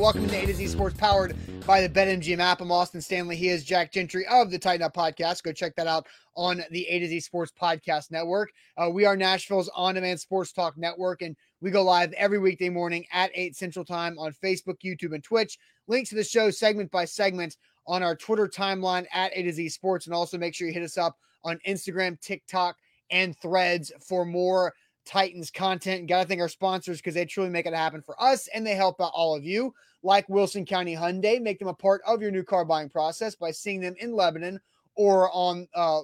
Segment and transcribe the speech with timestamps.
[0.00, 2.62] Welcome to A to Z Sports, powered by the BetMGM app.
[2.62, 3.36] I'm Austin Stanley.
[3.36, 5.42] He is Jack Gentry of the Tighten Up Podcast.
[5.42, 8.50] Go check that out on the A to Z Sports Podcast Network.
[8.78, 13.04] Uh, we are Nashville's on-demand sports talk network, and we go live every weekday morning
[13.12, 15.58] at 8 Central Time on Facebook, YouTube, and Twitch.
[15.86, 19.68] Links to the show segment by segment on our Twitter timeline at A to Z
[19.68, 22.78] Sports, and also make sure you hit us up on Instagram, TikTok,
[23.10, 24.72] and Threads for more
[25.06, 26.08] Titans content.
[26.08, 28.74] Got to thank our sponsors because they truly make it happen for us and they
[28.74, 31.40] help out all of you, like Wilson County Hyundai.
[31.40, 34.60] Make them a part of your new car buying process by seeing them in Lebanon
[34.94, 36.00] or on uh,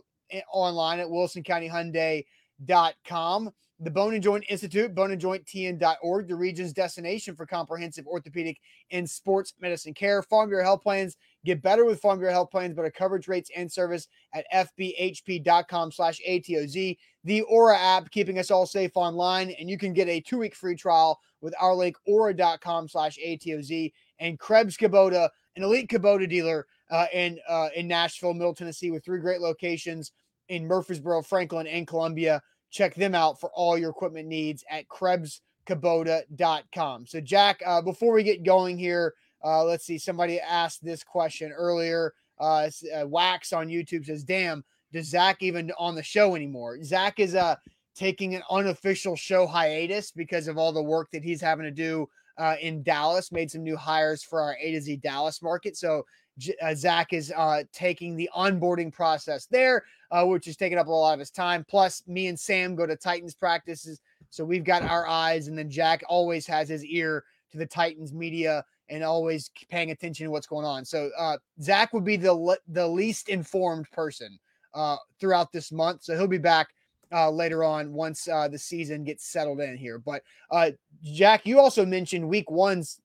[0.52, 3.50] online at wilsoncountyhyundai.com.
[3.78, 8.58] The Bone and Joint Institute, boneandjointtn.org, the region's destination for comprehensive orthopedic
[8.90, 10.22] and sports medicine care.
[10.22, 13.70] Farm Bureau Health Plans get better with Farm Bureau Health Plans, better coverage rates and
[13.70, 16.96] service at fbhp.com slash ATOZ.
[17.24, 20.74] The Aura app, keeping us all safe online, and you can get a two-week free
[20.74, 23.92] trial with our link, aura.com slash ATOZ.
[24.18, 29.02] And Krebs Kubota, an elite Kubota dealer uh, in, uh, in Nashville, Middle Tennessee, with
[29.04, 30.12] three great locations
[30.48, 32.42] in Murfreesboro, Franklin, and Columbia.
[32.70, 37.06] Check them out for all your equipment needs at KrebsKubota.com.
[37.06, 39.98] So, Jack, uh, before we get going here, uh, let's see.
[39.98, 42.14] Somebody asked this question earlier.
[42.38, 47.18] Uh, uh, Wax on YouTube says, "Damn, does Zach even on the show anymore?" Zach
[47.18, 47.56] is uh
[47.94, 52.06] taking an unofficial show hiatus because of all the work that he's having to do
[52.38, 53.32] uh, in Dallas.
[53.32, 56.04] Made some new hires for our A to Z Dallas market, so
[56.62, 60.90] uh, Zach is uh, taking the onboarding process there, uh, which is taking up a
[60.90, 61.64] lot of his time.
[61.68, 65.70] Plus, me and Sam go to Titans practices, so we've got our eyes, and then
[65.70, 70.46] Jack always has his ear to the Titans media and always paying attention to what's
[70.46, 70.84] going on.
[70.84, 74.38] So uh, Zach would be the le- the least informed person
[74.74, 76.68] uh, throughout this month, so he'll be back
[77.12, 79.98] uh, later on once uh, the season gets settled in here.
[79.98, 83.00] But uh, Jack, you also mentioned Week One's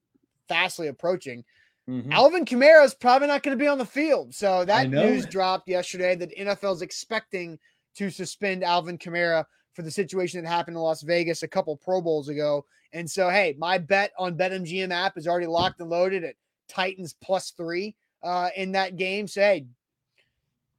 [0.48, 1.44] fastly approaching.
[1.88, 2.12] Mm-hmm.
[2.12, 4.34] Alvin Kamara is probably not going to be on the field.
[4.34, 7.58] So that news dropped yesterday that NFL is expecting
[7.96, 9.44] to suspend Alvin Kamara
[9.74, 12.64] for the situation that happened in Las Vegas a couple Pro Bowls ago.
[12.92, 16.34] And so, hey, my bet on BetMGM app is already locked and loaded at
[16.68, 19.26] Titans plus three uh, in that game.
[19.26, 19.66] So, hey,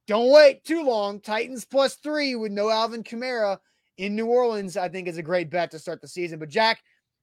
[0.06, 1.20] don't wait too long.
[1.20, 3.58] Titans plus three with no Alvin Kamara
[3.96, 6.38] in New Orleans, I think is a great bet to start the season.
[6.38, 6.80] But, Jack,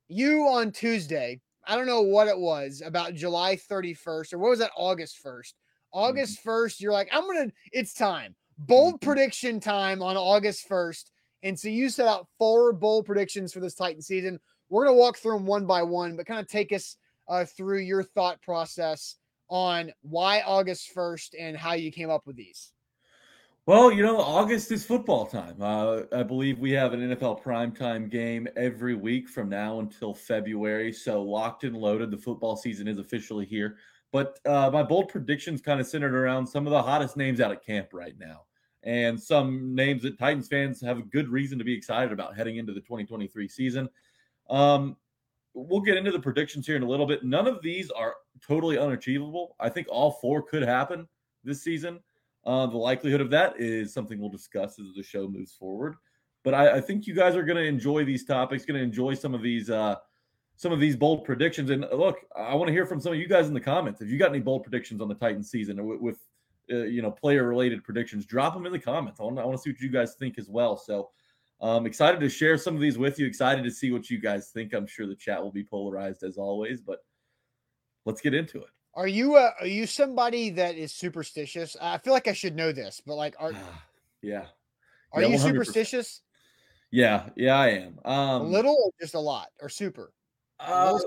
[0.10, 4.60] you on Tuesday I don't know what it was about July 31st or what was
[4.60, 5.54] that August 1st.
[5.94, 6.84] August 1st, mm-hmm.
[6.84, 8.36] you're like, I'm gonna, it's time.
[8.58, 9.06] Bold mm-hmm.
[9.06, 11.11] prediction time on August 1st.
[11.44, 14.40] And so you set out four bold predictions for this Titan season.
[14.70, 16.98] We're gonna walk through them one by one, but kind of take us
[17.28, 19.16] uh, through your thought process
[19.50, 22.72] on why August 1st and how you came up with these.
[23.68, 25.62] Well, you know, August is football time.
[25.62, 30.92] Uh, I believe we have an NFL primetime game every week from now until February.
[30.92, 32.10] So locked and loaded.
[32.10, 33.78] The football season is officially here.
[34.12, 37.52] But uh, my bold predictions kind of centered around some of the hottest names out
[37.52, 38.46] at camp right now,
[38.84, 42.58] and some names that Titans fans have a good reason to be excited about heading
[42.58, 43.90] into the 2023 season.
[44.50, 44.98] Um,
[45.54, 47.24] we'll get into the predictions here in a little bit.
[47.24, 48.16] None of these are
[48.46, 49.56] totally unachievable.
[49.60, 51.08] I think all four could happen
[51.44, 52.00] this season.
[52.46, 55.96] Uh, the likelihood of that is something we'll discuss as the show moves forward.
[56.44, 59.14] But I, I think you guys are going to enjoy these topics, going to enjoy
[59.14, 59.96] some of these uh,
[60.56, 61.70] some of these bold predictions.
[61.70, 64.02] And look, I want to hear from some of you guys in the comments.
[64.02, 66.18] If you got any bold predictions on the Titans season with, with
[66.72, 69.20] uh, you know player related predictions, drop them in the comments.
[69.20, 70.78] I want, I want to see what you guys think as well.
[70.78, 71.10] So
[71.62, 73.28] I'm um, excited to share some of these with you.
[73.28, 74.74] Excited to see what you guys think.
[74.74, 77.00] I'm sure the chat will be polarized as always, but
[78.06, 78.70] let's get into it.
[78.94, 81.78] Are you uh, are you somebody that is superstitious?
[81.80, 83.54] I feel like I should know this, but like, are
[84.22, 84.46] yeah,
[85.14, 85.42] are yeah, you 100%.
[85.42, 86.22] superstitious?
[86.92, 88.00] Yeah, yeah, I am.
[88.04, 90.12] Um, a little, or just a lot, or super?
[90.60, 91.00] Uh,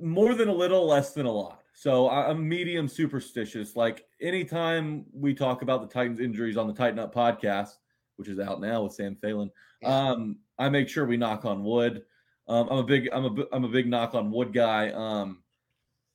[0.00, 1.62] more than a little, less than a lot.
[1.78, 3.76] So I'm medium superstitious.
[3.76, 7.76] Like anytime we talk about the Titans injuries on the Tighten Up podcast,
[8.16, 9.50] which is out now with Sam Phelan,
[9.82, 10.10] yeah.
[10.10, 12.02] um, I make sure we knock on wood.
[12.48, 14.88] Um, I'm a big, I'm a, I'm a big knock on wood guy.
[14.88, 15.42] Um,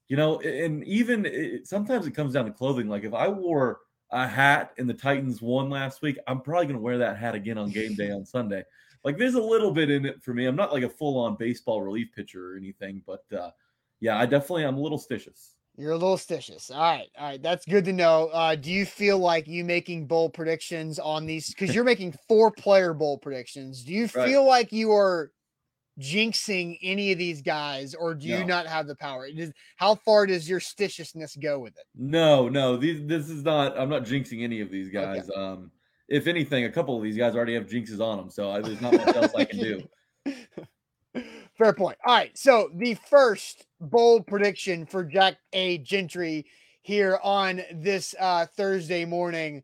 [0.07, 2.89] you know, and even it, sometimes it comes down to clothing.
[2.89, 6.77] Like if I wore a hat and the Titans won last week, I'm probably going
[6.77, 8.63] to wear that hat again on game day on Sunday.
[9.03, 10.45] Like there's a little bit in it for me.
[10.45, 13.49] I'm not like a full on baseball relief pitcher or anything, but uh,
[14.01, 15.51] yeah, I definitely am a little stitious.
[15.77, 16.69] You're a little stitious.
[16.69, 17.07] All right.
[17.18, 17.42] All right.
[17.42, 18.27] That's good to know.
[18.33, 21.50] Uh, do you feel like you making bold predictions on these?
[21.50, 23.83] Because you're making four player bold predictions.
[23.83, 24.48] Do you feel right.
[24.48, 25.31] like you are
[26.00, 29.27] jinxing any of these guys, or do you not have the power?
[29.27, 31.86] Is, how far does your stitiousness go with it?
[31.95, 32.75] No, no.
[32.75, 33.80] These, this is not.
[33.80, 35.30] I'm not jinxing any of these guys.
[35.30, 35.39] Okay.
[35.39, 35.71] Um,
[36.09, 38.81] if anything, a couple of these guys already have jinxes on them, so I, there's
[38.81, 39.83] not much else I can do.
[41.57, 41.98] Fair point.
[42.06, 42.38] All right.
[42.38, 45.79] So the first bold prediction for Jack A.
[45.79, 46.45] Gentry
[46.83, 49.63] here on this uh, Thursday morning.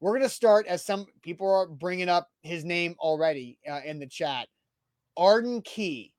[0.00, 3.98] We're going to start as some people are bringing up his name already uh, in
[3.98, 4.48] the chat.
[5.16, 6.12] Arden Key,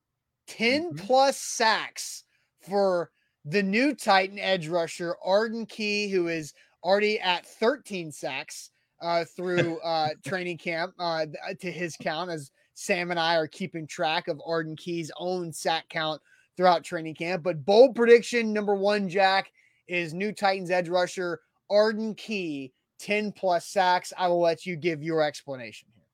[0.48, 1.06] 10 mm-hmm.
[1.06, 2.24] plus sacks
[2.60, 3.10] for
[3.44, 6.52] the new Titan edge rusher, Arden Key, who is
[6.84, 8.70] already at 13 sacks
[9.00, 11.26] uh, through uh, training camp uh,
[11.60, 15.88] to his count, as Sam and I are keeping track of Arden Key's own sack
[15.88, 16.20] count
[16.60, 17.42] throughout training camp.
[17.42, 19.50] But bold prediction number one, Jack,
[19.88, 21.40] is new Titans edge rusher
[21.70, 24.12] Arden Key, 10 plus sacks.
[24.18, 26.04] I will let you give your explanation here.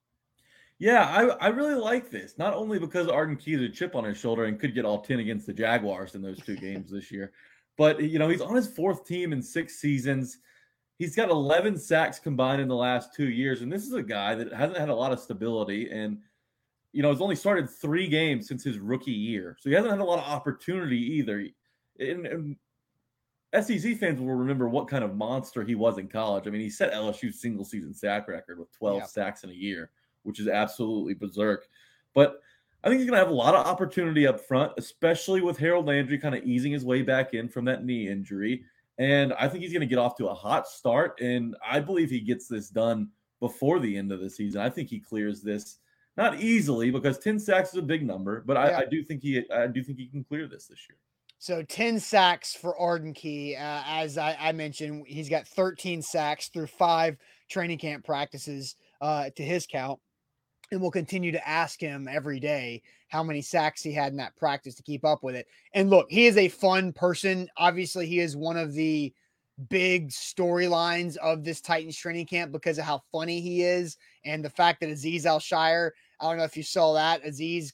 [0.79, 2.39] Yeah, I, I really like this.
[2.39, 5.01] Not only because Arden Key has a chip on his shoulder and could get all
[5.01, 7.33] 10 against the Jaguars in those two games this year,
[7.77, 10.39] but you know, he's on his fourth team in six seasons.
[10.97, 13.63] He's got 11 sacks combined in the last two years.
[13.63, 16.19] And this is a guy that hasn't had a lot of stability and,
[16.93, 19.57] you know, has only started three games since his rookie year.
[19.61, 21.47] So he hasn't had a lot of opportunity either.
[21.99, 22.57] And, and
[23.65, 26.47] SEC fans will remember what kind of monster he was in college.
[26.47, 29.07] I mean, he set LSU's single season sack record with 12 yeah.
[29.07, 29.91] sacks in a year,
[30.23, 31.67] which is absolutely berserk.
[32.15, 32.41] But
[32.83, 35.87] I think he's going to have a lot of opportunity up front, especially with Harold
[35.87, 38.65] Landry kind of easing his way back in from that knee injury.
[38.99, 41.21] And I think he's going to get off to a hot start.
[41.21, 43.11] And I believe he gets this done
[43.41, 44.61] before the end of the season.
[44.61, 45.79] I think he clears this
[46.17, 48.79] not easily because 10 sacks is a big number, but I, yeah.
[48.79, 50.99] I do think he I do think he can clear this this year.
[51.39, 53.57] So 10 sacks for Arden Key.
[53.57, 57.19] Uh, as I, I, mentioned, he's got 13 sacks through five
[57.51, 60.01] training camp practices uh, to his count.
[60.73, 64.35] And we'll continue to ask him every day how many sacks he had in that
[64.37, 65.47] practice to keep up with it.
[65.75, 67.49] And look, he is a fun person.
[67.57, 69.13] Obviously, he is one of the
[69.69, 74.51] big storylines of this Titans training camp because of how funny he is and the
[74.51, 75.91] fact that Azeez Al-Shaair,
[76.21, 77.73] I don't know if you saw that, Azeez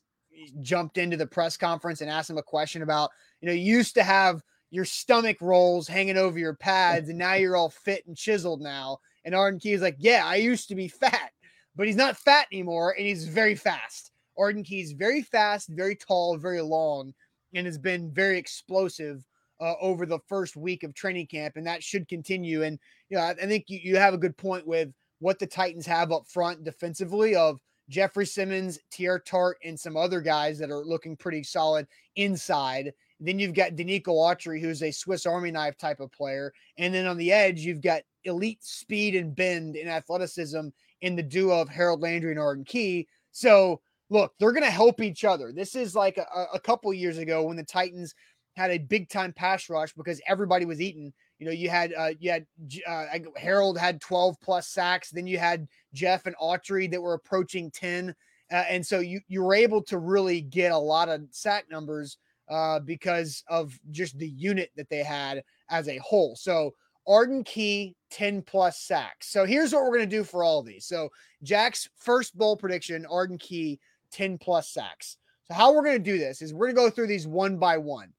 [0.61, 3.11] jumped into the press conference and asked him a question about,
[3.41, 7.35] you know, you used to have your stomach rolls hanging over your pads and now
[7.35, 8.99] you're all fit and chiseled now.
[9.25, 11.31] And Arden Key is like, yeah, I used to be fat,
[11.77, 14.11] but he's not fat anymore and he's very fast.
[14.39, 17.13] Arden Key is very fast, very tall, very long,
[17.55, 19.25] and has been very explosive
[19.61, 22.63] uh, over the first week of training camp, and that should continue.
[22.63, 22.79] And
[23.11, 24.89] you know, I, I think you, you have a good point with
[25.21, 27.61] what the Titans have up front defensively of
[27.93, 31.87] Jeffrey Simmons, Teair Tart, and some other guys that are looking pretty solid
[32.17, 32.95] inside.
[33.21, 36.55] Then you've got Denico Autry, who's a Swiss Army knife type of player.
[36.79, 40.69] And then on the edge, you've got elite speed and bend and athleticism
[41.03, 43.07] in the duo of Harold Landry and Arden Key.
[43.31, 45.53] So look, they're going to help each other.
[45.53, 48.15] This is like a, a couple years ago when the Titans
[48.57, 51.13] had a big time pass rush because everybody was eating.
[51.43, 52.47] You know, you had uh, you had
[52.89, 53.07] uh,
[53.37, 55.11] Harold had 12 plus sacks.
[55.11, 58.15] Then you had Jeff and Autry that were approaching 10,
[58.53, 62.19] uh, and so you you were able to really get a lot of sack numbers
[62.49, 66.37] uh, because of just the unit that they had as a whole.
[66.37, 66.75] So
[67.09, 69.33] Arden Key 10 plus sacks.
[69.33, 70.87] So here's what we're to do for all these.
[70.87, 71.09] So
[71.43, 73.81] Jack's first bowl prediction: Arden Key
[74.13, 75.17] 10 plus sacks.
[75.49, 78.13] So, how we're to do this is we're to go through these one by one.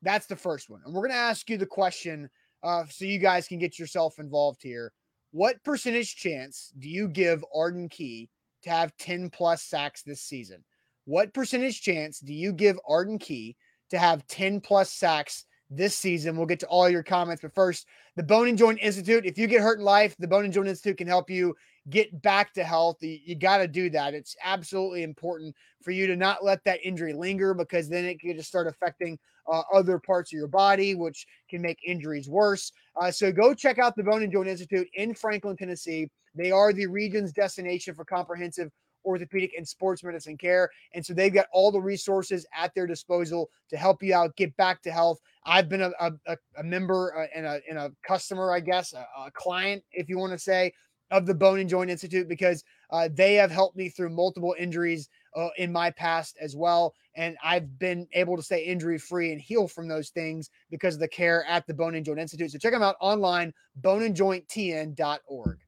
[0.00, 0.80] That's the first one.
[0.86, 2.30] And we're to ask you the question
[2.62, 4.92] uh, so you guys can get yourself involved here.
[5.32, 8.28] What percentage chance do you give Arden Key
[8.62, 10.64] to have 10 plus sacks this season?
[11.04, 13.56] What percentage chance do you give Arden Key
[13.90, 16.36] to have 10 plus sacks this season?
[16.36, 17.86] We'll get to all your comments, but first,
[18.16, 19.24] the Bone and Joint Institute.
[19.24, 21.54] If you get hurt in life, the Bone and Joint Institute can help you
[21.88, 22.98] get back to health.
[23.00, 24.14] You, you got to do that.
[24.14, 28.36] It's absolutely important for you to not let that injury linger because then it could
[28.36, 29.18] just start affecting
[29.50, 32.72] uh, other parts of your body, which can make injuries worse.
[33.00, 36.08] Uh, so go check out the Bone and Joint Institute in Franklin, Tennessee.
[36.34, 38.70] They are the region's destination for comprehensive
[39.04, 40.68] orthopedic and sports medicine care.
[40.94, 44.56] And so they've got all the resources at their disposal to help you out, get
[44.56, 45.18] back to health.
[45.46, 49.06] I've been a, a, a member uh, and, a, and a customer, I guess, a,
[49.18, 50.72] a client, if you want to say,
[51.10, 55.08] of the Bone and Joint Institute because uh, they have helped me through multiple injuries
[55.36, 56.94] uh, in my past as well.
[57.16, 61.00] And I've been able to stay injury free and heal from those things because of
[61.00, 62.52] the care at the Bone and Joint Institute.
[62.52, 65.58] So check them out online, boneandjointtn.org.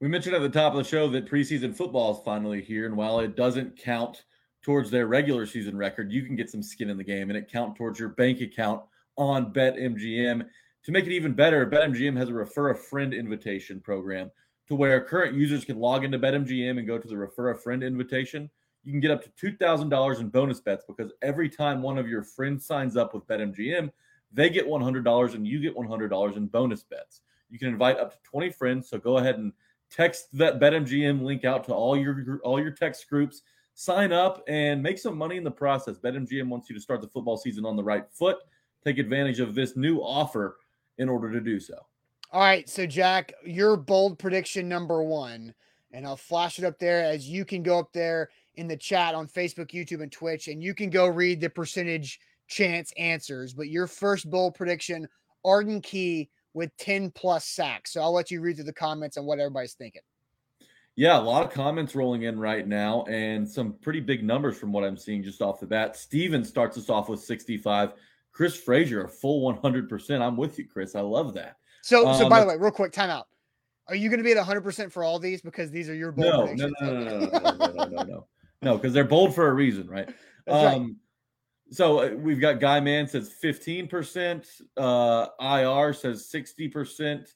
[0.00, 2.86] We mentioned at the top of the show that preseason football is finally here.
[2.86, 4.24] And while it doesn't count
[4.62, 7.50] towards their regular season record, you can get some skin in the game and it
[7.50, 8.82] count towards your bank account
[9.16, 10.46] on BetMGM.
[10.84, 14.30] To make it even better, BetMGM has a refer a friend invitation program
[14.68, 17.82] to where current users can log into BetMGM and go to the refer a friend
[17.82, 18.50] invitation.
[18.84, 22.22] You can get up to $2,000 in bonus bets because every time one of your
[22.22, 23.90] friends signs up with BetMGM,
[24.32, 27.22] they get $100 and you get $100 in bonus bets.
[27.50, 29.52] You can invite up to 20 friends, so go ahead and
[29.90, 33.42] text that BetMGM link out to all your all your text groups.
[33.74, 35.98] sign up and make some money in the process.
[35.98, 38.38] BetMGM wants you to start the football season on the right foot.
[38.84, 40.58] Take advantage of this new offer
[40.98, 41.86] in order to do so.
[42.30, 42.68] All right.
[42.68, 45.54] So, Jack, your bold prediction number one,
[45.92, 49.14] and I'll flash it up there as you can go up there in the chat
[49.14, 53.54] on Facebook, YouTube, and Twitch, and you can go read the percentage chance answers.
[53.54, 55.08] But your first bold prediction,
[55.44, 57.92] Arden Key with 10 plus sacks.
[57.92, 60.02] So I'll let you read through the comments on what everybody's thinking.
[60.96, 64.72] Yeah, a lot of comments rolling in right now and some pretty big numbers from
[64.72, 65.96] what I'm seeing just off the bat.
[65.96, 67.92] Steven starts us off with 65.
[68.32, 70.20] Chris Frazier, a full 100%.
[70.20, 70.96] I'm with you, Chris.
[70.96, 71.56] I love that.
[71.82, 73.24] So, um, so by the way, real quick, timeout.
[73.88, 76.58] Are you going to be at 100% for all these because these are your bold
[76.58, 78.26] no, no, no, no, no, no, no, no, no, no,
[78.60, 80.08] no, because they're bold for a reason, right?
[80.46, 80.90] um, right.
[81.70, 87.28] So uh, we've got Guy Man says 15%, uh, IR says 60%,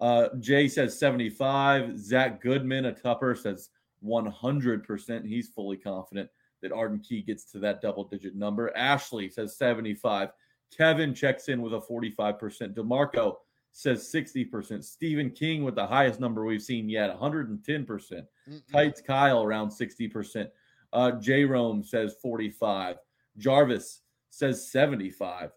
[0.00, 1.98] uh, Jay says 75.
[1.98, 3.70] Zach Goodman, a Tupper, says
[4.04, 5.26] 100%.
[5.26, 6.28] He's fully confident
[6.60, 8.76] that Arden Key gets to that double digit number.
[8.76, 10.30] Ashley says 75.
[10.76, 12.74] Kevin checks in with a 45%.
[12.74, 13.36] DeMarco
[13.72, 14.84] says 60%.
[14.84, 17.64] Stephen King with the highest number we've seen yet, 110%.
[17.86, 18.26] Mm-mm.
[18.70, 20.48] Tights Kyle around 60%.
[20.92, 22.96] Uh, J Rome says 45.
[23.38, 24.00] Jarvis
[24.30, 25.50] says 75.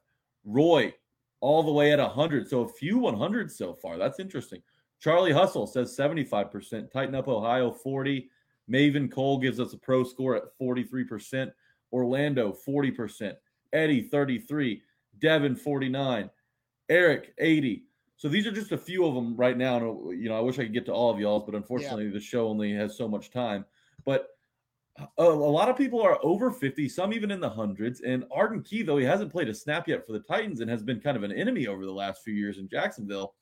[0.45, 0.93] Roy
[1.41, 2.47] all the way at 100.
[2.47, 3.97] So a few 100 so far.
[3.97, 4.61] That's interesting.
[5.01, 6.91] Charlie Hustle says 75%.
[6.91, 8.29] Tighten up Ohio 40.
[8.71, 11.51] Maven Cole gives us a pro score at 43%.
[11.91, 13.33] Orlando 40%.
[13.73, 14.81] Eddie 33.
[15.19, 16.29] Devin 49.
[16.89, 17.83] Eric 80.
[18.17, 19.77] So these are just a few of them right now.
[19.77, 22.05] And, uh, you know, I wish I could get to all of y'all's, but unfortunately,
[22.05, 22.13] yeah.
[22.13, 23.65] the show only has so much time.
[24.05, 24.29] But
[24.99, 28.01] uh, a, a, lot of people are over 50, some even in the hundreds.
[28.01, 30.81] And Arden Key, though he hasn't played a snap yet for the Titans and has
[30.81, 33.35] been kind of an enemy over the last few years in Jacksonville,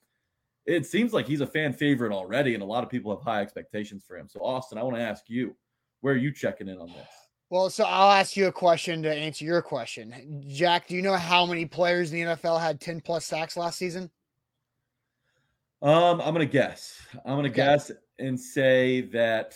[0.66, 3.42] it seems like he's a fan favorite already, and a lot of people have high
[3.42, 4.28] expectations for him.
[4.28, 5.54] So, Austin, I want to ask you,
[6.00, 7.06] where are you checking in on this?
[7.50, 10.42] Well, so I'll ask you a question to answer your question.
[10.48, 13.78] Jack, do you know how many players in the NFL had 10 plus sacks last
[13.78, 14.10] season?
[15.84, 16.98] Um, I'm gonna guess.
[17.26, 17.56] I'm gonna okay.
[17.56, 19.54] guess and say that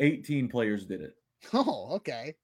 [0.00, 1.14] 18 players did it.
[1.52, 2.34] Oh, okay.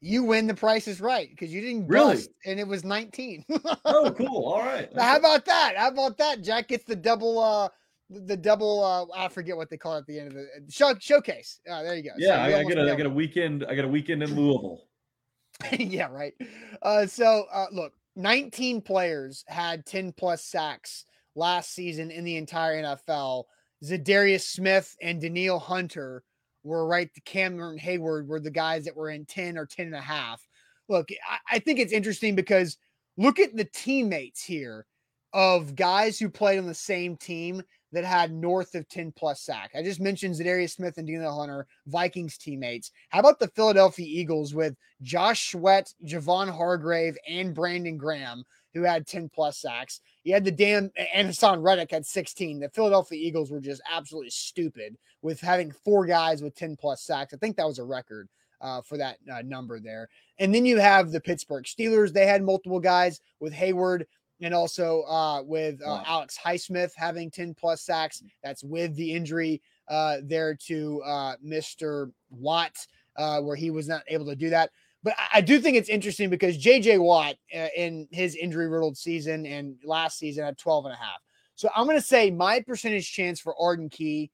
[0.00, 3.44] You win the price is right because you didn't really, and it was 19.
[3.84, 4.46] oh, cool.
[4.46, 4.90] All right.
[4.90, 5.00] Okay.
[5.00, 5.74] How about that?
[5.76, 6.42] How about that?
[6.42, 7.68] Jack gets the double uh
[8.10, 10.94] the double uh I forget what they call it at the end of the show,
[10.98, 11.60] showcase.
[11.70, 12.10] Uh, there you go.
[12.16, 14.34] Yeah, so I, I get a I get a weekend I got a weekend in
[14.34, 14.88] Louisville.
[15.78, 16.32] yeah, right.
[16.80, 22.82] Uh so uh look, 19 players had 10 plus sacks last season in the entire
[22.82, 23.44] NFL.
[23.84, 26.22] Za'Darius Smith and Danielle Hunter
[26.64, 27.12] were right.
[27.14, 30.46] The Cameron Heyward were the guys that were in 10 or 10 and a half.
[30.88, 32.76] Look, I, I think it's interesting because
[33.16, 34.86] look at the teammates here
[35.32, 37.62] of guys who played on the same team
[37.92, 39.70] that had north of 10 plus sack.
[39.74, 42.90] I just mentioned Za'Darius Smith and Danielle Hunter, Vikings teammates.
[43.10, 49.06] How about the Philadelphia Eagles with Josh Sweat, Javon Hargrave, and Brandon Graham, who had
[49.06, 50.00] 10 plus sacks?
[50.24, 52.60] You had the damn and Haason Reddick had 16.
[52.60, 57.34] The Philadelphia Eagles were just absolutely stupid with having four guys with 10 plus sacks.
[57.34, 58.28] I think that was a record
[58.62, 60.08] uh, for that uh, number there.
[60.38, 62.12] And then you have the Pittsburgh Steelers.
[62.12, 64.04] They had multiple guys with Heyward
[64.40, 66.02] and also uh, with uh, wow.
[66.06, 68.22] Alex Highsmith having 10 plus sacks.
[68.42, 72.12] That's with the injury uh, there to uh, Mr.
[72.30, 72.76] Watt,
[73.16, 74.70] where he was not able to do that.
[75.02, 79.46] But I do think it's interesting because JJ Watt uh, in his injury riddled season
[79.46, 81.18] and last season had 12 and a half.
[81.56, 84.30] So I'm going to say my percentage chance for Arden Key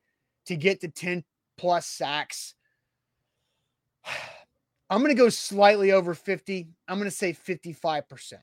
[0.47, 1.25] to get to 10
[1.57, 2.55] plus sacks.
[4.91, 6.69] I'm going to go slightly over 50.
[6.87, 8.35] I'm going to say 55%.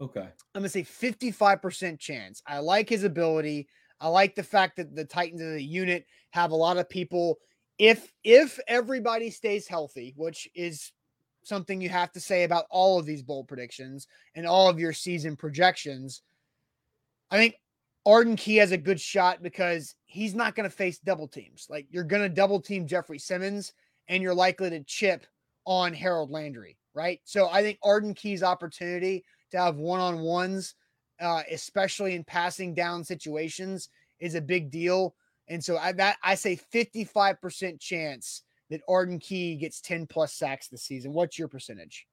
[0.00, 0.20] Okay.
[0.20, 2.42] I'm going to say 55% chance.
[2.46, 3.68] I like his ability.
[4.00, 7.38] I like the fact that the Titans as a unit have a lot of people
[7.78, 10.92] if if everybody stays healthy, which is
[11.44, 14.92] something you have to say about all of these bold predictions and all of your
[14.92, 16.22] season projections.
[17.30, 17.56] I think
[18.06, 21.66] Arden Key has a good shot because he's not going to face double teams.
[21.70, 23.72] Like you're going to double team Jeffrey Simmons
[24.08, 25.26] and you're likely to chip
[25.64, 27.20] on Harold Landry, right?
[27.24, 30.74] So I think Arden Key's opportunity to have one on ones,
[31.20, 33.88] uh, especially in passing down situations,
[34.20, 35.14] is a big deal.
[35.48, 40.68] And so I that I say 55% chance that Arden Key gets 10 plus sacks
[40.68, 41.12] this season.
[41.12, 42.06] What's your percentage?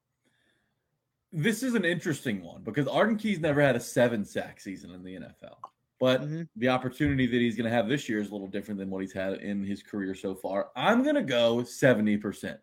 [1.32, 5.04] This is an interesting one because Arden Key's never had a seven sack season in
[5.04, 5.58] the NFL.
[6.00, 6.42] But mm-hmm.
[6.56, 9.02] the opportunity that he's going to have this year is a little different than what
[9.02, 10.70] he's had in his career so far.
[10.76, 12.58] I'm going to go 70%.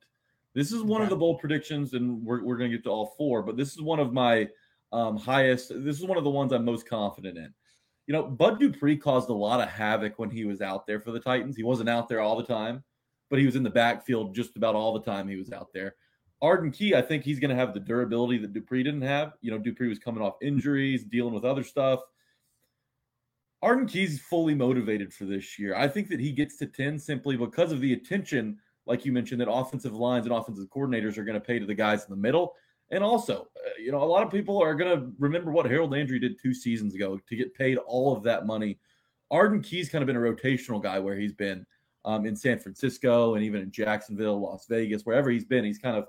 [0.54, 3.14] This is one of the bold predictions, and we're, we're going to get to all
[3.16, 4.48] four, but this is one of my
[4.92, 5.68] um, highest.
[5.68, 7.54] This is one of the ones I'm most confident in.
[8.08, 11.12] You know, Bud Dupree caused a lot of havoc when he was out there for
[11.12, 11.56] the Titans.
[11.56, 12.82] He wasn't out there all the time,
[13.30, 15.94] but he was in the backfield just about all the time he was out there.
[16.40, 19.32] Arden Key, I think he's going to have the durability that Dupree didn't have.
[19.40, 22.00] You know, Dupree was coming off injuries, dealing with other stuff.
[23.60, 25.74] Arden Key's fully motivated for this year.
[25.74, 29.40] I think that he gets to 10 simply because of the attention, like you mentioned,
[29.40, 32.16] that offensive lines and offensive coordinators are going to pay to the guys in the
[32.16, 32.54] middle.
[32.90, 35.90] And also, uh, you know, a lot of people are going to remember what Harold
[35.90, 38.78] Landry did two seasons ago to get paid all of that money.
[39.30, 41.66] Arden Key's kind of been a rotational guy where he's been
[42.08, 45.62] um, in San Francisco and even in Jacksonville, Las Vegas, wherever he's been.
[45.62, 46.06] He's kind of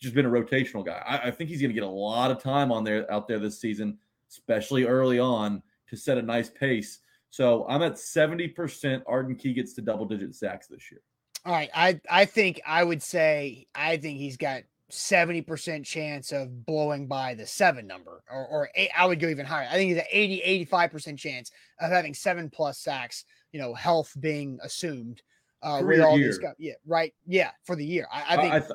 [0.00, 1.02] just been a rotational guy.
[1.06, 3.38] I, I think he's going to get a lot of time on there out there
[3.38, 3.98] this season,
[4.30, 7.00] especially early on to set a nice pace.
[7.28, 9.02] So I'm at 70%.
[9.06, 11.02] Arden Key gets to double digit sacks this year.
[11.44, 11.68] All right.
[11.74, 17.34] I, I think I would say I think he's got 70% chance of blowing by
[17.34, 19.68] the seven number, or, or eight, I would go even higher.
[19.70, 24.12] I think he's an 80, 85% chance of having seven plus sacks, you know, health
[24.18, 25.20] being assumed.
[25.64, 26.28] Uh, with all year.
[26.28, 26.54] these guys.
[26.58, 27.14] Yeah, right.
[27.26, 28.06] Yeah, for the year.
[28.12, 28.70] I, I think I, th-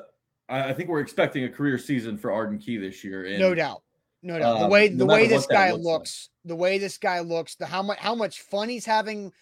[0.48, 3.24] I, think we're expecting a career season for Arden Key this year.
[3.24, 3.82] And, no doubt.
[4.22, 4.58] No doubt.
[4.58, 6.48] The um, way the no way this guy looks, looks like.
[6.48, 9.32] the way this guy looks, the how much how much fun he's having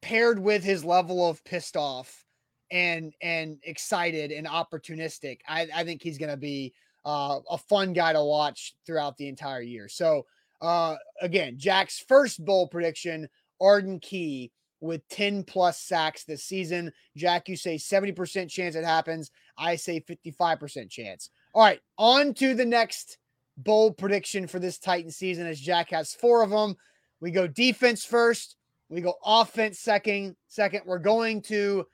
[0.00, 2.24] paired with his level of pissed off
[2.70, 5.40] and and excited and opportunistic.
[5.46, 6.72] I, I think he's gonna be
[7.04, 9.88] uh, a fun guy to watch throughout the entire year.
[9.88, 10.24] So
[10.62, 13.28] uh, again, Jack's first bowl prediction,
[13.60, 14.50] Arden Key
[14.84, 16.92] with 10 plus sacks this season.
[17.16, 19.30] Jack, you say 70% chance it happens.
[19.56, 21.30] I say 55% chance.
[21.54, 23.18] All right, on to the next
[23.56, 26.76] bold prediction for this Titan season as Jack has four of them.
[27.20, 28.56] We go defense first.
[28.90, 30.36] We go offense second.
[30.48, 31.86] Second, we're going to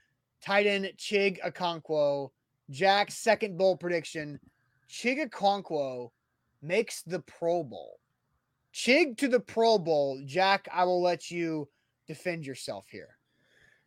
[0.42, 2.30] Titan Chig Okonkwo.
[2.70, 4.40] Jack's second bold prediction.
[4.90, 6.10] Chig Okonkwo
[6.62, 8.00] makes the Pro Bowl.
[8.74, 10.20] Chig to the Pro Bowl.
[10.26, 11.68] Jack, I will let you
[12.10, 13.16] defend yourself here.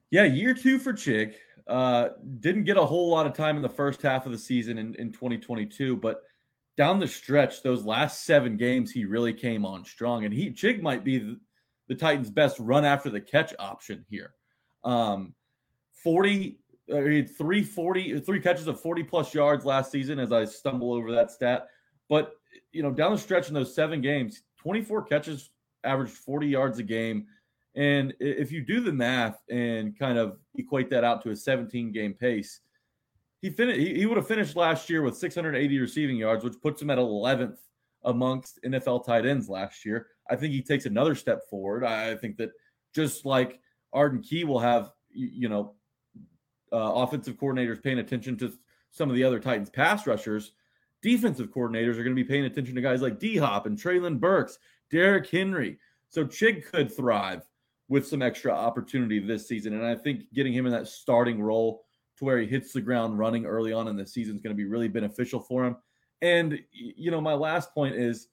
[0.09, 1.33] Yeah, year two for Chig.
[1.67, 4.77] Uh, didn't get a whole lot of time in the first half of the season
[4.77, 6.21] in, in 2022, but
[6.77, 10.23] down the stretch, those last seven games, he really came on strong.
[10.23, 11.39] And he Chig might be the,
[11.89, 14.33] the Titans' best run after the catch option here.
[14.85, 15.33] Um,
[16.01, 16.59] 40,
[16.91, 21.11] uh, three 40, three catches of 40 plus yards last season as I stumble over
[21.11, 21.67] that stat.
[22.07, 22.35] But,
[22.71, 25.49] you know, down the stretch in those seven games, 24 catches,
[25.83, 27.27] averaged 40 yards a game.
[27.75, 31.91] And if you do the math and kind of equate that out to a 17
[31.91, 32.59] game pace,
[33.41, 33.79] he finished.
[33.79, 36.97] He, he would have finished last year with 680 receiving yards, which puts him at
[36.97, 37.57] 11th
[38.03, 40.07] amongst NFL tight ends last year.
[40.29, 41.83] I think he takes another step forward.
[41.83, 42.51] I think that
[42.93, 43.59] just like
[43.91, 45.73] Arden Key will have, you know,
[46.71, 48.53] uh, offensive coordinators paying attention to
[48.91, 50.53] some of the other Titans pass rushers,
[51.01, 54.19] defensive coordinators are going to be paying attention to guys like D Hop and Treylon
[54.19, 54.57] Burks,
[54.89, 55.79] Derrick Henry.
[56.09, 57.43] So Chig could thrive
[57.89, 59.73] with some extra opportunity this season.
[59.73, 61.83] And I think getting him in that starting role
[62.17, 64.57] to where he hits the ground running early on in the season is going to
[64.57, 65.75] be really beneficial for him.
[66.21, 68.27] And you know, my last point is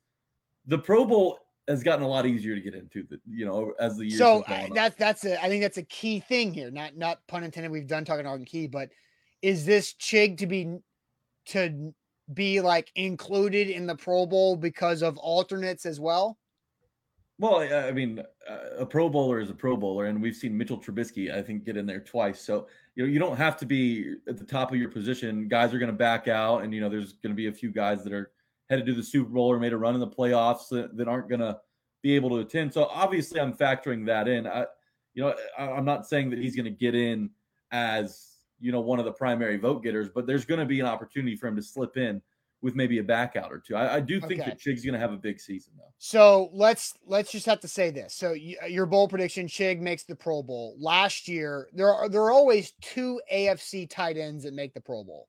[0.67, 3.05] the Pro Bowl has gotten a lot easier to get into.
[3.05, 4.19] The you know as the years.
[4.19, 6.71] So that's that's a I think that's a key thing here.
[6.71, 7.73] Not not pun intended.
[7.73, 8.91] We've done talking Arden Key, but
[9.43, 10.79] is this Chig to be
[11.47, 11.93] to
[12.33, 16.39] be like included in the Pro Bowl because of alternates as well?
[17.41, 20.77] Well, I mean, uh, a Pro Bowler is a Pro Bowler, and we've seen Mitchell
[20.77, 22.43] Trubisky, I think, get in there twice.
[22.43, 25.49] So you know, you don't have to be at the top of your position.
[25.49, 27.71] Guys are going to back out, and you know, there's going to be a few
[27.71, 28.31] guys that are
[28.69, 31.31] headed to the Super Bowl or made a run in the playoffs that, that aren't
[31.31, 31.59] going to
[32.03, 32.75] be able to attend.
[32.75, 34.47] So obviously, I'm factoring that in.
[34.47, 34.67] I,
[35.15, 37.31] you know, I, I'm not saying that he's going to get in
[37.73, 40.87] as you know one of the primary vote getters, but there's going to be an
[40.87, 42.21] opportunity for him to slip in
[42.63, 43.75] with maybe a back out or two.
[43.75, 44.51] I, I do think okay.
[44.51, 45.93] that Chig's going to have a big season though.
[45.99, 48.15] So let's let's just have to say this.
[48.15, 50.77] So uh, your bowl prediction: Chig makes the Pro Bowl.
[50.79, 55.05] Last year, there are there are always two AFC tight ends that make the Pro
[55.05, 55.29] Bowl.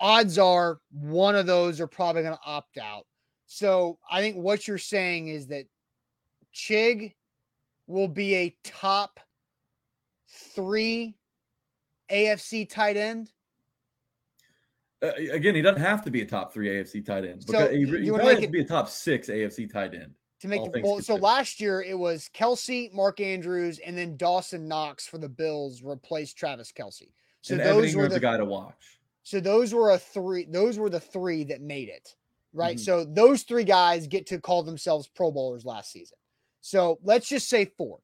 [0.00, 3.06] Odds are one of those are probably going to opt out.
[3.46, 5.66] So I think what you're saying is that
[6.54, 7.14] Chig
[7.86, 9.20] will be a top
[10.28, 11.14] three
[12.10, 13.30] AFC tight end
[15.02, 17.44] uh, again, he doesn't have to be a top three AFC tight end.
[17.44, 20.12] So he, he probably has it, to be a top six AFC tight end.
[20.40, 24.68] To make the well, so last year it was Kelce, Mark Andrews, and then Dawson
[24.68, 27.10] Knox for the Bills replaced Travis Kelce.
[27.40, 28.98] So and those were the, the, guy to watch.
[29.22, 30.46] So those were a three.
[30.48, 32.14] Those were the three that made it.
[32.52, 32.76] Right.
[32.76, 32.84] Mm-hmm.
[32.84, 36.16] So those three guys get to call themselves Pro Bowlers last season.
[36.60, 38.00] So let's just say four.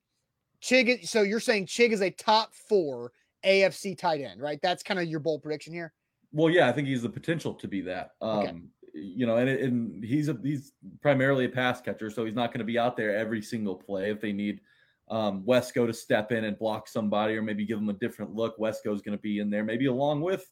[0.63, 1.07] Chig.
[1.07, 3.13] So you're saying Chig is a top four
[3.45, 4.61] AFC tight end, right?
[4.63, 5.93] That's kind of your bold prediction here.
[6.33, 8.13] Well, yeah, I think he's the potential to be that.
[8.21, 8.59] Um, okay.
[8.95, 12.59] You know, and and he's a he's primarily a pass catcher, so he's not going
[12.59, 14.11] to be out there every single play.
[14.11, 14.61] If they need
[15.11, 18.59] um, Wesco to step in and block somebody, or maybe give them a different look.
[18.59, 20.51] Wesco is going to be in there, maybe along with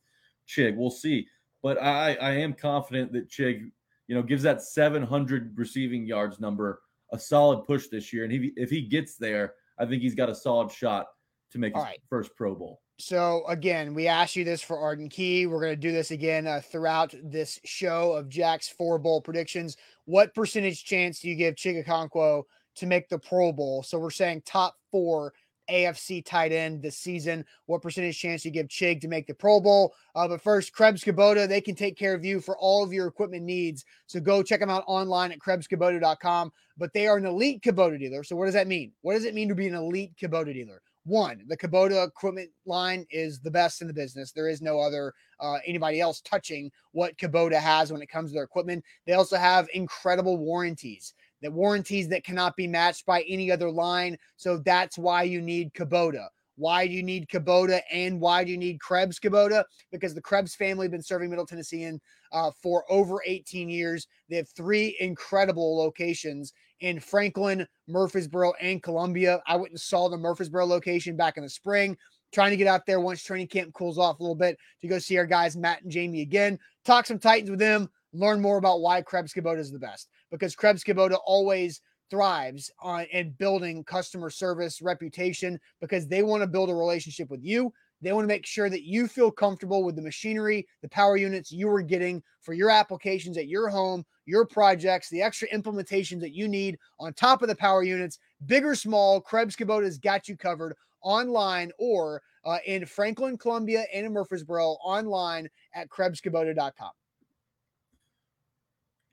[0.48, 0.76] Chig.
[0.76, 1.26] We'll see.
[1.62, 3.70] But I, I am confident that Chig,
[4.06, 6.80] you know, gives that 700 receiving yards number
[7.12, 8.24] a solid push this year.
[8.24, 11.06] And if he, if he gets there, I think he's got a solid shot
[11.52, 11.98] to make his right.
[12.08, 12.80] first Pro Bowl.
[13.00, 15.46] So again, we asked you this for Arden Key.
[15.46, 19.78] We're going to do this again uh, throughout this show of Jack's four bowl predictions.
[20.04, 22.42] What percentage chance do you give Chig Okonkwo
[22.76, 23.82] to make the Pro Bowl?
[23.82, 25.32] So we're saying top four
[25.70, 27.46] AFC tight end this season.
[27.64, 29.94] What percentage chance do you give Chig to make the Pro Bowl?
[30.14, 33.06] Uh, but first, Krebs Kubota, they can take care of you for all of your
[33.06, 33.82] equipment needs.
[34.08, 36.52] So go check them out online at KrebsKubota.com.
[36.76, 38.24] But they are an elite Kubota dealer.
[38.24, 38.92] So what does that mean?
[39.00, 40.82] What does it mean to be an elite Kubota dealer?
[41.04, 44.32] One, the Kubota equipment line is the best in the business.
[44.32, 48.34] There is no other uh, anybody else touching what Kubota has when it comes to
[48.34, 48.84] their equipment.
[49.06, 54.18] They also have incredible warranties, that warranties that cannot be matched by any other line.
[54.36, 56.28] So that's why you need Kubota.
[56.56, 59.64] Why do you need Kubota and why do you need Krebs Kubota?
[59.90, 61.98] Because the Krebs family have been serving Middle Tennessean
[62.32, 64.06] uh, for over 18 years.
[64.28, 69.42] They have three incredible locations in Franklin, Murfreesboro, and Columbia.
[69.46, 71.96] I went and saw the Murfreesboro location back in the spring.
[72.32, 75.00] Trying to get out there once training camp cools off a little bit to go
[75.00, 76.58] see our guys, Matt and Jamie, again.
[76.84, 80.08] Talk some Titans with them, learn more about why Krebs Kubota is the best.
[80.30, 86.46] Because Krebs Kubota always thrives on and building customer service reputation because they want to
[86.46, 87.72] build a relationship with you.
[88.02, 91.52] They want to make sure that you feel comfortable with the machinery, the power units
[91.52, 96.34] you are getting for your applications at your home, your projects, the extra implementations that
[96.34, 99.20] you need on top of the power units, big or small.
[99.20, 105.48] Krebs Kubota's got you covered online or uh, in Franklin, Columbia, and in Murfreesboro online
[105.74, 106.92] at KrebsKubota.com.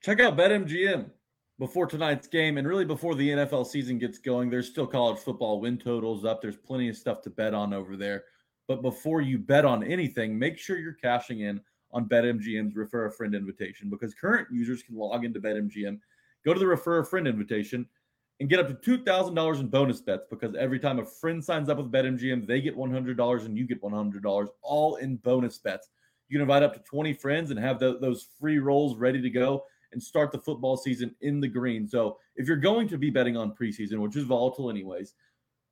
[0.01, 1.09] Check out BetMGM
[1.59, 4.49] before tonight's game and really before the NFL season gets going.
[4.49, 6.41] There's still college football win totals up.
[6.41, 8.25] There's plenty of stuff to bet on over there.
[8.67, 13.11] But before you bet on anything, make sure you're cashing in on BetMGM's Refer a
[13.11, 15.99] Friend invitation because current users can log into BetMGM,
[16.45, 17.87] go to the Refer a Friend invitation,
[18.39, 21.77] and get up to $2,000 in bonus bets because every time a friend signs up
[21.77, 25.89] with BetMGM, they get $100 and you get $100, all in bonus bets.
[26.29, 29.29] You can invite up to 20 friends and have the, those free rolls ready to
[29.29, 31.87] go and start the football season in the green.
[31.87, 35.13] So if you're going to be betting on preseason, which is volatile anyways,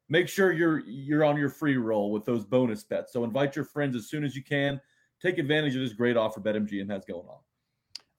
[0.09, 3.13] make sure you're you're on your free roll with those bonus bets.
[3.13, 4.79] So invite your friends as soon as you can.
[5.21, 7.39] Take advantage of this great offer BetMGM has going on.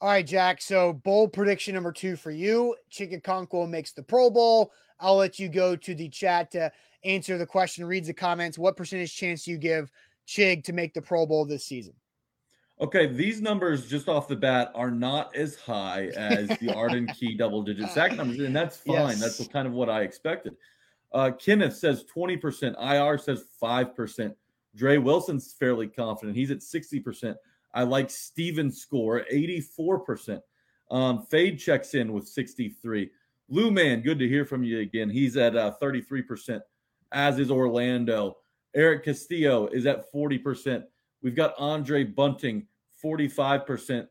[0.00, 0.60] All right, Jack.
[0.60, 4.72] So bold prediction number two for you: Chig Okonkwo makes the Pro Bowl.
[4.98, 6.72] I'll let you go to the chat to
[7.04, 7.84] answer the question.
[7.84, 8.58] Reads the comments.
[8.58, 9.90] What percentage chance do you give
[10.26, 11.94] Chig to make the Pro Bowl this season?
[12.78, 17.34] Okay, these numbers just off the bat are not as high as the Arden Key
[17.34, 18.96] double digit sack numbers, and that's fine.
[18.96, 19.20] Yes.
[19.20, 20.56] That's kind of what I expected.
[21.16, 22.74] Uh, Kenneth says 20%.
[22.78, 24.34] IR says 5%.
[24.74, 26.36] Dre Wilson's fairly confident.
[26.36, 27.34] He's at 60%.
[27.72, 30.42] I like Steven's score, 84%.
[30.90, 33.10] Um, Fade checks in with 63.
[33.48, 35.08] Lou Man, good to hear from you again.
[35.08, 36.60] He's at uh, 33%,
[37.12, 38.36] as is Orlando.
[38.74, 40.84] Eric Castillo is at 40%.
[41.22, 42.66] We've got Andre Bunting,
[43.02, 44.06] 45%.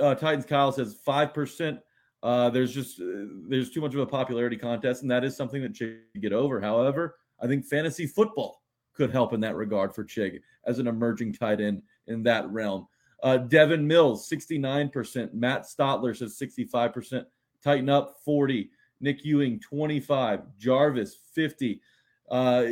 [0.00, 1.80] Uh, Titans Kyle says 5%.
[2.26, 3.04] Uh, there's just uh,
[3.48, 6.60] there's too much of a popularity contest, and that is something that Chig get over.
[6.60, 8.62] However, I think fantasy football
[8.94, 12.88] could help in that regard for Chig as an emerging tight end in that realm.
[13.22, 15.34] Uh, Devin Mills, 69%.
[15.34, 17.24] Matt Stotler says 65%.
[17.62, 18.70] Tighten up, 40.
[19.00, 20.40] Nick Ewing, 25.
[20.58, 21.80] Jarvis, 50.
[22.28, 22.64] Uh,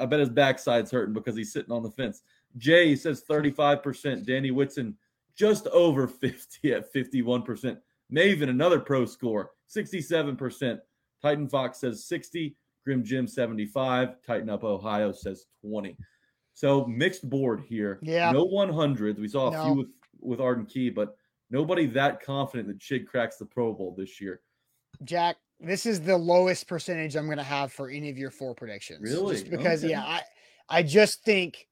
[0.00, 2.22] I bet his backside's hurting because he's sitting on the fence.
[2.58, 4.24] Jay says 35%.
[4.24, 4.96] Danny Whitson,
[5.34, 7.76] just over 50 at 51%.
[8.12, 10.78] Maven, another pro score, 67%.
[11.22, 12.56] Titan Fox says 60.
[12.84, 14.22] Grim Jim 75.
[14.26, 15.96] Tighten Up Ohio says 20.
[16.54, 17.98] So mixed board here.
[18.02, 18.32] Yeah.
[18.32, 19.18] No 100s.
[19.18, 19.64] We saw a no.
[19.64, 19.88] few with,
[20.20, 21.16] with Arden Key, but
[21.50, 24.40] nobody that confident that Chig cracks the Pro Bowl this year.
[25.04, 28.54] Jack, this is the lowest percentage I'm going to have for any of your four
[28.54, 29.00] predictions.
[29.02, 29.36] Really?
[29.36, 29.92] Just because, okay.
[29.92, 30.22] yeah, I,
[30.68, 31.66] I just think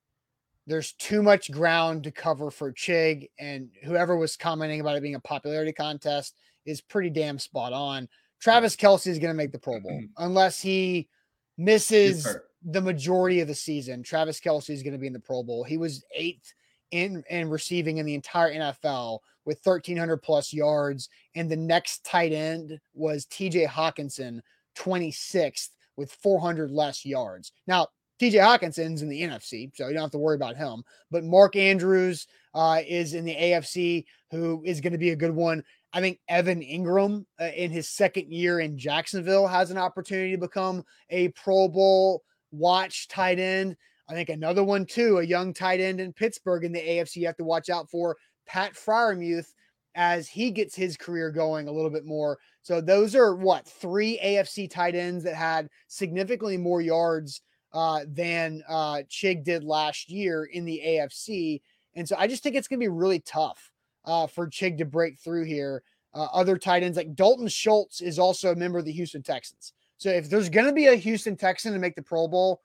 [0.68, 5.14] there's too much ground to cover for Chig, and whoever was commenting about it being
[5.14, 8.06] a popularity contest is pretty damn spot on.
[8.38, 11.08] Travis Kelce is going to make the Pro Bowl unless he
[11.56, 14.02] misses the majority of the season.
[14.02, 15.64] Travis Kelce is going to be in the Pro Bowl.
[15.64, 16.52] He was eighth
[16.90, 22.32] in in receiving in the entire NFL with 1,300 plus yards, and the next tight
[22.32, 23.64] end was T.J.
[23.64, 24.40] Hockenson,
[24.76, 27.52] 26th with 400 less yards.
[27.66, 27.88] Now
[28.20, 30.82] TJ Hockenson's in the NFC, so you don't have to worry about him.
[31.10, 35.34] But Mark Andrews uh, is in the AFC, who is going to be a good
[35.34, 35.62] one.
[35.92, 40.38] I think Evan Engram uh, in his second year in Jacksonville has an opportunity to
[40.38, 43.76] become a Pro Bowl watch tight end.
[44.08, 47.26] I think another one too, a young tight end in Pittsburgh in the AFC you
[47.26, 49.52] have to watch out for, Pat Freiermuth,
[49.94, 52.38] as he gets his career going a little bit more.
[52.62, 58.62] So those are what three AFC tight ends that had significantly more yards uh, than
[58.68, 61.60] uh, Chig did last year in the AFC.
[61.94, 63.70] And so I just think it's going to be really tough
[64.04, 65.82] uh, for Chig to break through here.
[66.14, 69.72] Uh, other tight ends like Dalton Schultz is also a member of the Houston Texans.
[69.98, 72.62] So if there's going to be a Houston Texan to make the Pro Bowl,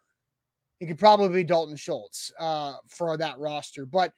[0.80, 3.86] it could probably be Dalton Schultz uh, for that roster.
[3.86, 4.14] But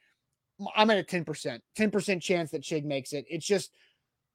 [0.74, 3.24] I'm at a 10%, 10% chance that Chig makes it.
[3.28, 3.72] It's just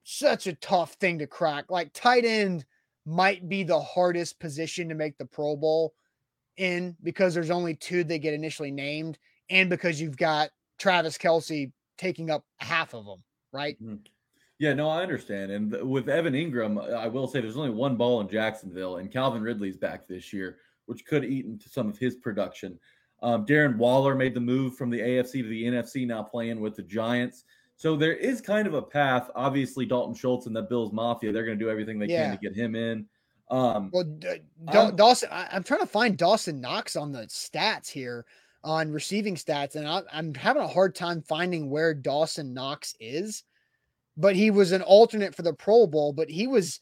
[0.03, 1.69] such a tough thing to crack.
[1.69, 2.65] Like tight end
[3.05, 5.93] might be the hardest position to make the Pro Bowl
[6.61, 9.17] in because there's only two that get initially named,
[9.49, 13.81] and because you've got Travis Kelce taking up half of them, right?
[13.81, 13.95] Mm-hmm.
[14.59, 15.51] Yeah, no, I understand.
[15.51, 19.41] And with Evan Engram, I will say there's only one ball in Jacksonville, and Calvin
[19.41, 22.79] Ridley's back this year, which could eat into some of his production.
[23.23, 26.75] Um, Darren Waller made the move from the AFC to the NFC, now playing with
[26.75, 27.43] the Giants.
[27.75, 29.31] So there is kind of a path.
[29.33, 32.29] Obviously, Dalton Schultz and the Bills Mafia, they're going to do everything they yeah.
[32.29, 33.07] can to get him in.
[33.51, 34.05] Um, well,
[34.95, 38.25] Dawson, I, am trying to find Dawson Knox on the stats here
[38.63, 43.43] on receiving stats, and I, I'm having a hard time finding where Dawson Knox is.
[44.17, 46.79] But he was an alternate for the Pro Bowl, but he was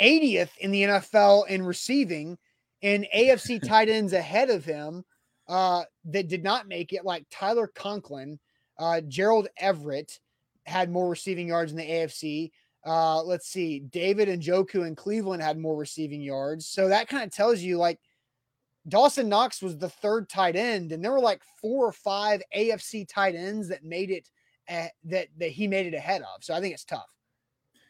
[0.00, 2.38] 80th in the NFL in receiving,
[2.82, 5.04] and AFC tight ends ahead of him
[5.48, 8.38] uh, that did not make it, like Tyler Conklin,
[8.78, 10.18] uh, Gerald Everett
[10.64, 12.50] had more receiving yards in the AFC.
[12.84, 16.66] Uh, let's see, David Njoku in Cleveland had more receiving yards.
[16.66, 17.98] So that kind of tells you like
[18.88, 23.06] Dawson Knox was the third tight end, and there were like four or five AFC
[23.06, 24.28] tight ends that made it
[24.68, 26.42] uh, that that he made it ahead of.
[26.42, 27.10] So I think it's tough.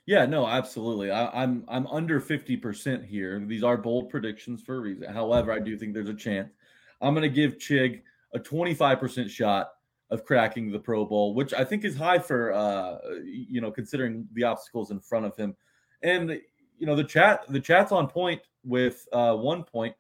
[0.07, 1.13] Yeah, no, absolutely.
[1.13, 3.41] I, I'm I'm under fifty percent here.
[3.47, 5.13] These are bold predictions for a reason.
[5.13, 6.53] However, I do think there's a chance.
[7.01, 8.03] I'm going to give Chig
[8.35, 9.71] a 25% shot
[10.11, 14.27] of cracking the Pro Bowl, which I think is high for uh, you know considering
[14.33, 15.57] the obstacles in front of him.
[16.03, 16.41] And
[16.79, 19.95] you know the chat the chat's on point with uh, one point.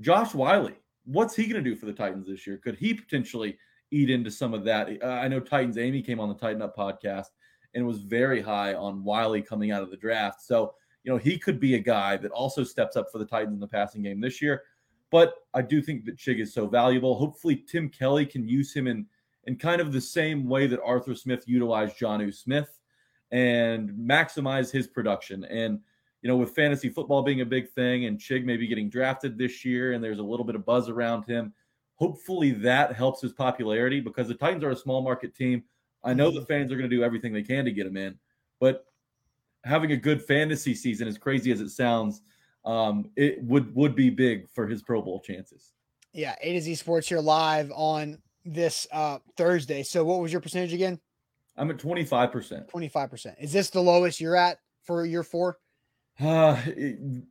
[0.00, 0.70] Josh Whyle,
[1.04, 2.58] what's he going to do for the Titans this year?
[2.58, 3.56] Could he potentially
[3.90, 4.88] eat into some of that?
[5.02, 7.28] Uh, I know Titans Amy came on the Tighten Up podcast
[7.74, 10.42] and was very high on Whyle coming out of the draft.
[10.42, 13.54] So you know he could be a guy that also steps up for the Titans
[13.54, 14.64] in the passing game this year.
[15.12, 17.16] But I do think that Chig is so valuable.
[17.16, 19.06] Hopefully, Tim Kelly can use him in
[19.46, 22.78] in kind of the same way that Arthur Smith utilized Jonnu Smith
[23.30, 25.44] and maximize his production.
[25.44, 25.80] And
[26.22, 29.64] you know, with fantasy football being a big thing and Chig maybe getting drafted this
[29.64, 31.52] year, and there's a little bit of buzz around him.
[31.94, 35.62] Hopefully, that helps his popularity because the Titans are a small market team.
[36.02, 38.18] I know the fans are going to do everything they can to get him in,
[38.60, 38.86] but
[39.64, 42.22] having a good fantasy season, as crazy as it sounds,
[42.64, 45.72] um, it would would be big for his Pro Bowl chances.
[46.12, 49.82] Yeah, A to Z Sports here live on this uh, Thursday.
[49.82, 50.98] So, what was your percentage again?
[51.56, 52.68] I'm at 25 percent.
[52.68, 53.36] 25 percent.
[53.40, 55.58] Is this the lowest you're at for year four?
[56.18, 56.60] Uh,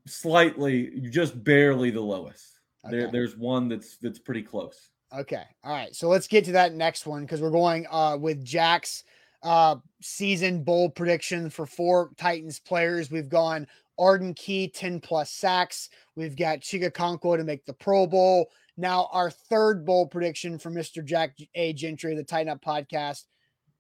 [0.06, 2.60] slightly, just barely the lowest.
[2.86, 2.98] Okay.
[2.98, 4.90] There, there's one that's that's pretty close.
[5.14, 5.44] Okay.
[5.64, 5.96] All right.
[5.96, 9.04] So let's get to that next one because we're going uh, with Jack's
[9.44, 13.10] uh, season bowl prediction for four Titans players.
[13.10, 15.90] We've gone Arden Key, 10 plus sacks.
[16.16, 18.50] We've got Chig Okonkwo to make the Pro Bowl.
[18.78, 21.04] Now, our third bowl prediction for Mr.
[21.04, 21.74] Jack A.
[21.74, 23.24] Gentry, the Tighten Up podcast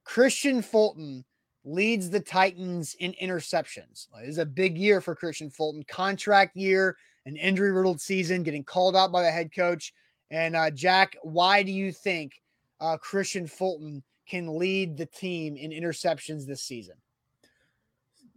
[0.05, 1.25] Kristian Fulton
[1.65, 4.07] leads the Titans in interceptions.
[4.21, 8.63] It is a big year for Kristian Fulton, contract year, an injury riddled season, getting
[8.63, 9.93] called out by the head coach.
[10.31, 12.41] And uh, Jack, why do you think
[12.79, 16.95] uh, Kristian Fulton can lead the team in interceptions this season?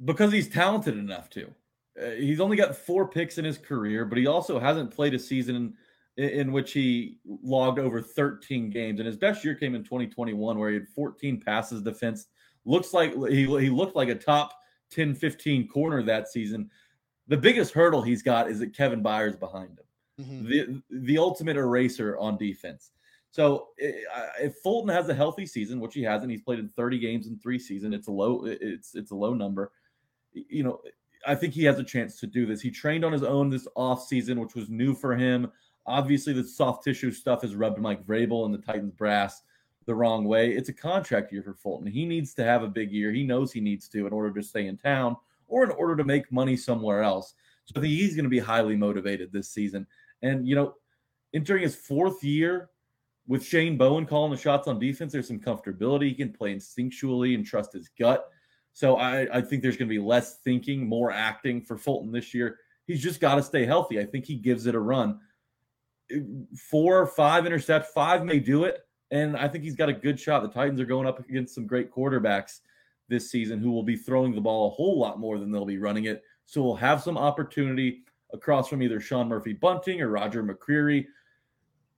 [0.04, 1.52] Because he's talented enough to.
[2.00, 5.18] Uh, he's only got four picks in his career, but he also hasn't played a
[5.18, 5.74] season
[6.18, 9.00] in, in, which he logged over 13 games.
[9.00, 12.26] And his best year came in 2021, where he had 14 passes defense.
[12.66, 14.52] Looks like he, he looked like a top
[14.90, 16.70] 10, 15 corner that season.
[17.28, 20.48] The biggest hurdle he's got is that Kevin Byard behind him, mm-hmm.
[20.48, 22.90] the the ultimate eraser on defense.
[23.30, 27.26] So if Fulton has a healthy season, which he hasn't, he's played in 30 games
[27.26, 27.94] in three seasons.
[27.94, 29.72] It's a low, it's it's a low number.
[30.32, 30.80] You know,
[31.26, 32.60] I think he has a chance to do this.
[32.60, 35.52] He trained on his own this off season, which was new for him.
[35.88, 39.42] Obviously, the soft tissue stuff has rubbed Mike Vrabel and the Titans brass
[39.86, 40.52] the wrong way.
[40.52, 41.86] It's a contract year for Fulton.
[41.86, 43.10] He needs to have a big year.
[43.10, 45.16] He knows he needs to in order to stay in town
[45.48, 47.34] or in order to make money somewhere else.
[47.64, 49.86] So I think he's going to be highly motivated this season.
[50.22, 50.74] And, you know,
[51.32, 52.68] entering his fourth year
[53.26, 56.08] with Shane Bowen calling the shots on defense, there's some comfortability.
[56.08, 58.28] He can play instinctually and trust his gut.
[58.74, 62.34] So I, I think there's going to be less thinking, more acting for Fulton this
[62.34, 62.58] year.
[62.86, 64.00] He's just got to stay healthy.
[64.00, 65.20] I think he gives it a run.
[66.56, 68.80] Four, five intercept, five may do it.
[69.10, 70.42] And I think he's got a good shot.
[70.42, 72.60] The Titans are going up against some great quarterbacks
[73.08, 75.78] this season who will be throwing the ball a whole lot more than they'll be
[75.78, 76.22] running it.
[76.44, 81.06] So we'll have some opportunity across from either Sean Murphy Bunting or Roger McCreary.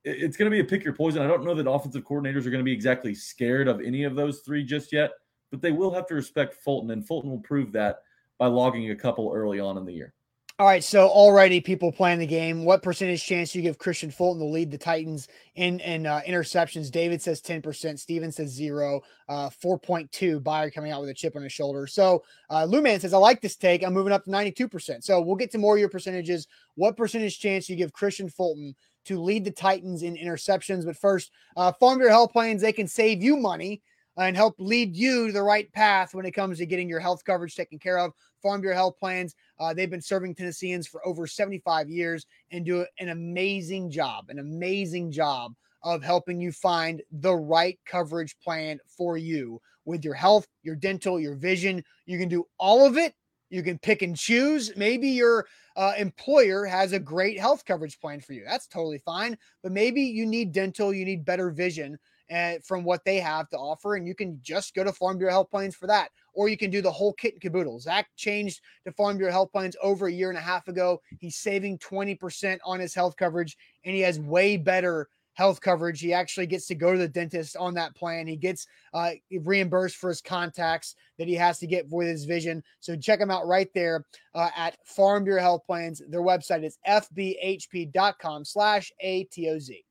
[0.03, 1.21] It's going to be a pick your poison.
[1.21, 4.15] I don't know that offensive coordinators are going to be exactly scared of any of
[4.15, 5.11] those three just yet,
[5.51, 7.99] but they will have to respect Fulton, and Fulton will prove that
[8.37, 10.13] by logging a couple early on in the year.
[10.61, 12.65] All right, so already people playing the game.
[12.65, 16.21] What percentage chance do you give Kristian Fulton to lead the Titans in in uh,
[16.27, 16.91] interceptions?
[16.91, 17.99] David says ten percent.
[17.99, 19.01] Steven says zero.
[19.27, 20.39] Uh, Four point two.
[20.39, 21.87] Byard coming out with a chip on his shoulder.
[21.87, 23.83] So uh, Man says I like this take.
[23.83, 25.03] I'm moving up to ninety two percent.
[25.03, 26.45] So we'll get to more of your percentages.
[26.75, 30.85] What percentage chance do you give Kristian Fulton to lead the Titans in interceptions?
[30.85, 33.81] But first, uh, Farm Bureau Health Plans they can save you money
[34.17, 37.23] and help lead you to the right path when it comes to getting your health
[37.23, 38.11] coverage taken care of.
[38.41, 42.85] Farm Bureau Health Plans, uh, they've been serving Tennesseans for over 75 years and do
[42.99, 49.17] an amazing job, an amazing job of helping you find the right coverage plan for
[49.17, 51.83] you with your health, your dental, your vision.
[52.05, 53.13] You can do all of it.
[53.49, 54.71] You can pick and choose.
[54.77, 55.45] Maybe your
[55.75, 58.43] uh, employer has a great health coverage plan for you.
[58.45, 59.37] That's totally fine.
[59.61, 61.97] But maybe you need dental, you need better vision
[62.31, 63.95] and from what they have to offer.
[63.95, 66.09] And you can just go to Farm Bureau Health Plans for that.
[66.33, 67.79] Or you can do the whole kit and caboodle.
[67.79, 71.01] Zach changed to Farm Bureau Health Plans over a year and a half ago.
[71.19, 75.99] He's saving 20% on his health coverage, and he has way better health coverage.
[75.99, 78.27] He actually gets to go to the dentist on that plan.
[78.27, 79.11] He gets uh,
[79.43, 82.63] reimbursed for his contacts that he has to get with his vision.
[82.79, 86.01] So check him out right there uh, at Farm Bureau Health Plans.
[86.07, 89.83] Their website is fbhp.com slash ATOZ.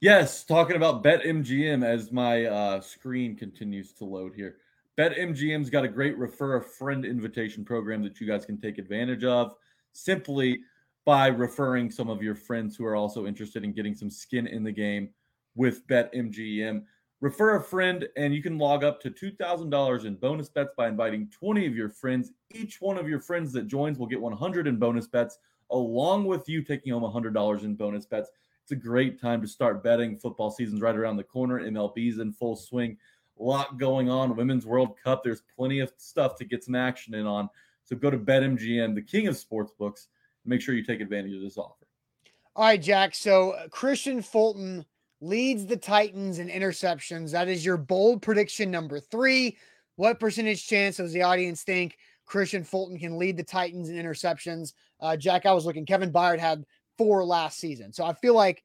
[0.00, 4.56] Yes, talking about BetMGM as my uh, screen continues to load here.
[4.96, 9.24] BetMGM's got a great refer a friend invitation program that you guys can take advantage
[9.24, 9.52] of
[9.92, 10.60] simply
[11.04, 14.64] by referring some of your friends who are also interested in getting some skin in
[14.64, 15.10] the game
[15.54, 16.82] with BetMGM.
[17.20, 21.28] Refer a friend, and you can log up to $2,000 in bonus bets by inviting
[21.28, 22.32] 20 of your friends.
[22.54, 25.36] Each one of your friends that joins will get 100 in bonus bets,
[25.70, 28.30] along with you taking home $100 in bonus bets.
[28.70, 30.16] It's a great time to start betting.
[30.16, 31.58] Football season's right around the corner.
[31.58, 32.96] MLB's in full swing.
[33.40, 34.36] A lot going on.
[34.36, 35.24] Women's World Cup.
[35.24, 37.48] There's plenty of stuff to get some action in on.
[37.82, 40.06] So go to BetMGM, the king of sports books.
[40.44, 41.84] And make sure you take advantage of this offer.
[42.54, 43.16] All right, Jack.
[43.16, 44.84] So Kristian Fulton
[45.20, 47.32] leads the Titans in interceptions.
[47.32, 49.56] That is your bold prediction number three.
[49.96, 54.74] What percentage chance does the audience think Kristian Fulton can lead the Titans in interceptions?
[55.00, 55.86] Uh, Jack, I was looking.
[55.86, 56.64] Kevin Byard had
[57.00, 57.94] four last season.
[57.94, 58.62] So I feel like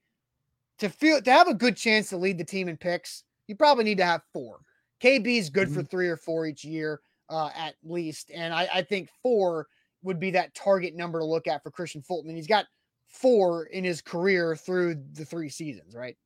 [0.80, 3.86] to feel to have a good chance to lead the team in picks, you probably
[3.86, 4.60] need to have four.
[5.02, 5.78] KB is good mm-hmm.
[5.78, 8.32] for three or four each year, uh, at least.
[8.36, 9.68] And I, I think four
[10.04, 12.30] would be that target number to look at for Kristian Fulton.
[12.30, 12.66] And he's got
[13.08, 16.18] four in his career through the three seasons, right?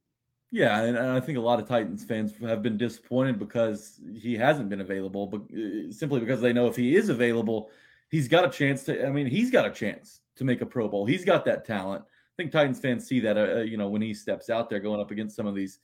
[0.49, 4.67] Yeah, and, I think a lot of Titans fans have been disappointed because he hasn't
[4.69, 7.69] been available, but uh, simply because they know if he is available,
[8.09, 9.05] he's got a chance to.
[9.05, 11.05] I mean, he's got a chance to make a Pro Bowl.
[11.05, 12.03] He's got that talent.
[12.03, 13.37] I think Titans fans see that.
[13.37, 15.79] Uh, uh, you know, when he steps out there going up against some of these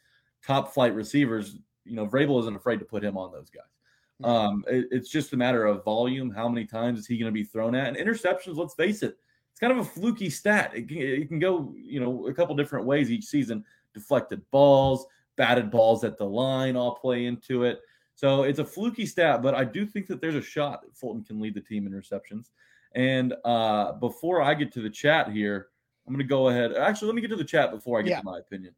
[0.46, 3.64] top flight receivers, you know, Vrabel isn't afraid to put him on those guys.
[4.24, 6.32] Um, it, it's just a matter of volume.
[6.32, 7.88] How many times is he going to be thrown at?
[7.88, 9.18] And interceptions, let's face it,
[9.52, 10.72] it's kind of a fluky stat.
[10.74, 13.64] It can, it can go, you know, a couple different ways each season.
[13.94, 17.82] Deflected balls, batted balls at the line all play into it.
[18.16, 21.24] So it's a fluky stat, but I do think that there's a shot that Fulton
[21.24, 22.52] can lead the team in receptions.
[22.96, 25.68] And uh, before I get to the chat here,
[26.08, 26.74] I'm going to go ahead.
[26.74, 28.20] Actually, let me get to the chat before I get yeah.
[28.20, 28.74] to my opinion.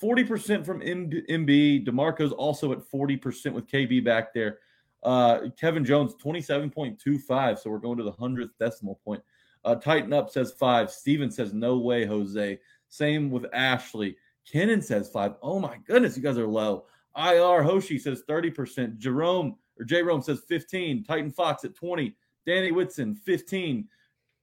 [0.00, 1.86] 40% from MB.
[1.86, 4.58] DeMarco's also at 40% with KB back there.
[5.02, 7.58] Uh, Kevin Jones, 27.25.
[7.58, 9.22] So we're going to the 100th decimal point.
[9.64, 10.90] Uh, Tighten Up says five.
[10.90, 12.58] Steven says, no way, Jose.
[12.88, 14.16] Same with Ashley.
[14.50, 15.34] Kennan says five.
[15.40, 16.86] Oh my goodness, you guys are low.
[17.16, 18.98] IR Hoshi says 30%.
[18.98, 21.04] Jerome or J Rome says 15.
[21.04, 22.14] Titan Fox at 20.
[22.46, 23.88] Danny Whitson, 15.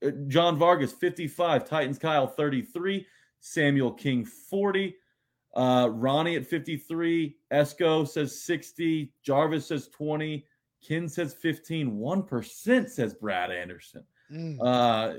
[0.05, 1.65] Uh, John Vargas, 55.
[1.65, 3.05] Titans Kyle, 33.
[3.39, 4.95] Samuel King, 40.
[5.55, 7.35] Uh, Ronnie at 53.
[7.51, 9.11] Esco says 60.
[9.23, 10.45] Jarvis says 20.
[10.85, 11.91] Ken says 15.
[11.91, 14.03] 1% says Brad Anderson.
[14.31, 14.59] Mm.
[14.59, 15.15] Uh, uh,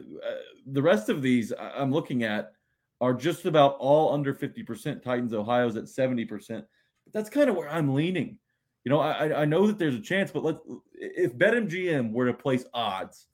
[0.66, 2.52] the rest of these I'm looking at
[3.00, 5.02] are just about all under 50%.
[5.02, 6.28] Titans Ohio's at 70%.
[6.48, 8.38] But that's kind of where I'm leaning.
[8.84, 10.56] You know, I, I know that there's a chance, but let
[10.94, 13.26] if BetMGM were to place odds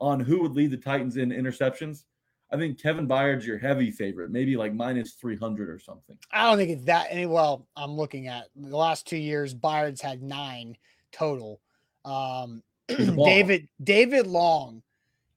[0.00, 2.04] on who would lead the Titans in interceptions,
[2.52, 6.18] I think Kevin Byard's your heavy favorite, maybe like minus 300 or something.
[6.30, 7.24] I don't think it's that any.
[7.24, 10.76] Well, I'm looking at the last two years, Byard's had nine
[11.12, 11.60] total.
[12.04, 14.82] Um, David David Long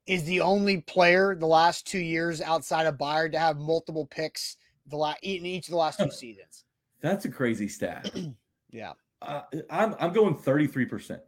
[0.08, 4.58] is the only player the last two years outside of Byard to have multiple picks
[4.88, 6.66] the last in each of the last two seasons.
[7.00, 8.12] That's a crazy stat.
[8.72, 11.22] yeah, uh, I'm I'm going 33 percent.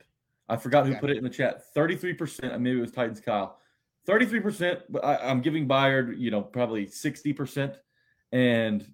[0.49, 1.01] I forgot who okay.
[1.01, 1.73] put it in the chat.
[1.73, 2.61] 33 percent.
[2.61, 3.57] Maybe it was Titans Kyle.
[4.05, 4.79] 33 percent.
[4.89, 7.75] But I, am giving Byard, you know, probably 60 percent,
[8.31, 8.85] and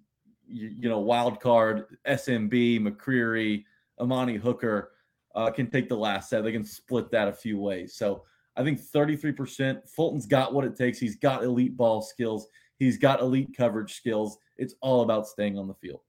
[0.48, 3.66] you, you, know, wild card SMB McCreary,
[4.00, 4.92] Amani Hooker
[5.36, 6.44] uh, can take the last set.
[6.44, 7.96] They can split that a few ways.
[7.96, 8.24] So
[8.56, 9.90] I think 33%.
[9.90, 11.00] Fulton's got what it takes.
[11.00, 12.48] He's got elite ball skills.
[12.78, 14.38] He's got elite coverage skills.
[14.58, 16.02] It's all about staying on the field.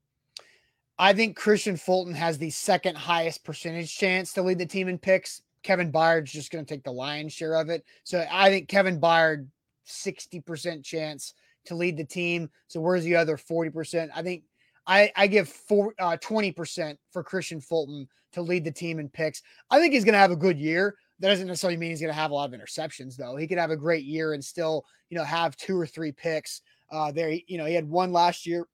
[0.97, 4.97] I think Kristian Fulton has the second highest percentage chance to lead the team in
[4.97, 5.41] picks.
[5.63, 7.83] Kevin Byard's just going to take the lion's share of it.
[8.03, 9.47] So I think Kevin Byard,
[9.87, 11.33] 60% chance
[11.65, 12.49] to lead the team.
[12.67, 14.09] So where's the other 40%?
[14.15, 14.43] I think
[14.87, 19.41] I, I give four, uh, 20% for Kristian Fulton to lead the team in picks.
[19.69, 20.95] I think he's going to have a good year.
[21.19, 23.35] That doesn't necessarily mean he's going to have a lot of interceptions, though.
[23.35, 26.61] He could have a great year and still, you know, have two or three picks.
[26.91, 28.67] Uh, there, you know, he had one last year.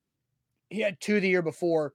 [0.69, 1.93] He had two the year before,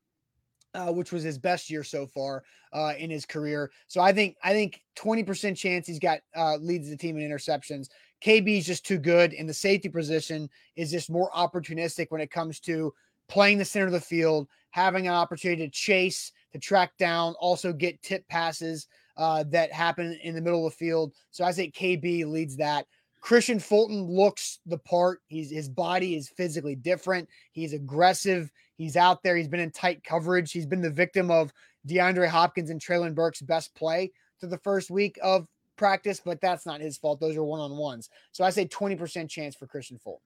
[0.76, 3.70] uh, which was his best year so far uh, in his career.
[3.88, 7.28] So I think I think twenty percent chance he's got uh, leads the team in
[7.28, 7.88] interceptions.
[8.22, 12.30] KB is just too good, and the safety position is just more opportunistic when it
[12.30, 12.92] comes to
[13.28, 17.72] playing the center of the field, having an opportunity to chase, to track down, also
[17.72, 21.12] get tip passes uh, that happen in the middle of the field.
[21.30, 22.86] So I say KB leads that.
[23.26, 25.20] Kristian Fulton looks the part.
[25.26, 27.28] He's his body is physically different.
[27.50, 28.52] He's aggressive.
[28.76, 29.36] He's out there.
[29.36, 30.52] He's been in tight coverage.
[30.52, 31.52] He's been the victim of
[31.88, 36.66] DeAndre Hopkins and Treylon Burks' best play to the first week of practice, but that's
[36.66, 37.18] not his fault.
[37.18, 38.10] Those are one on ones.
[38.30, 40.22] So I say 20% chance for Kristian Fulton.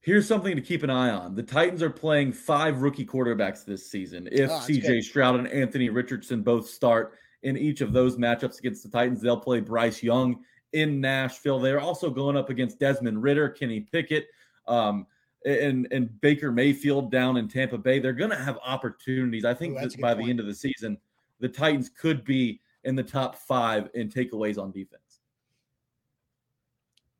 [0.00, 1.34] Here's something to keep an eye on.
[1.34, 4.28] The Titans are playing five rookie quarterbacks this season.
[4.30, 8.82] If oh, CJ Stroud and Anthony Richardson both start in each of those matchups against
[8.82, 11.58] the Titans, they'll play Bryce Young in Nashville.
[11.58, 14.26] They're also going up against Desmond Ridder, Kenny Pickett,
[14.68, 15.06] um,
[15.46, 18.00] and and Baker Mayfield down in Tampa Bay.
[18.00, 19.44] They're going to have opportunities.
[19.44, 20.24] I think Ooh, that by point.
[20.24, 20.98] the end of the season,
[21.40, 25.20] the Titans could be in the top five in takeaways on defense.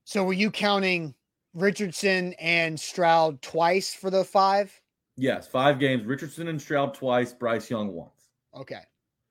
[0.04, 1.14] So, were you counting
[1.54, 4.78] Richardson and Stroud twice for the five?
[5.16, 6.04] Yes, five games.
[6.04, 7.32] Richardson and Stroud twice.
[7.32, 8.30] Bryce Young once.
[8.54, 8.80] Okay.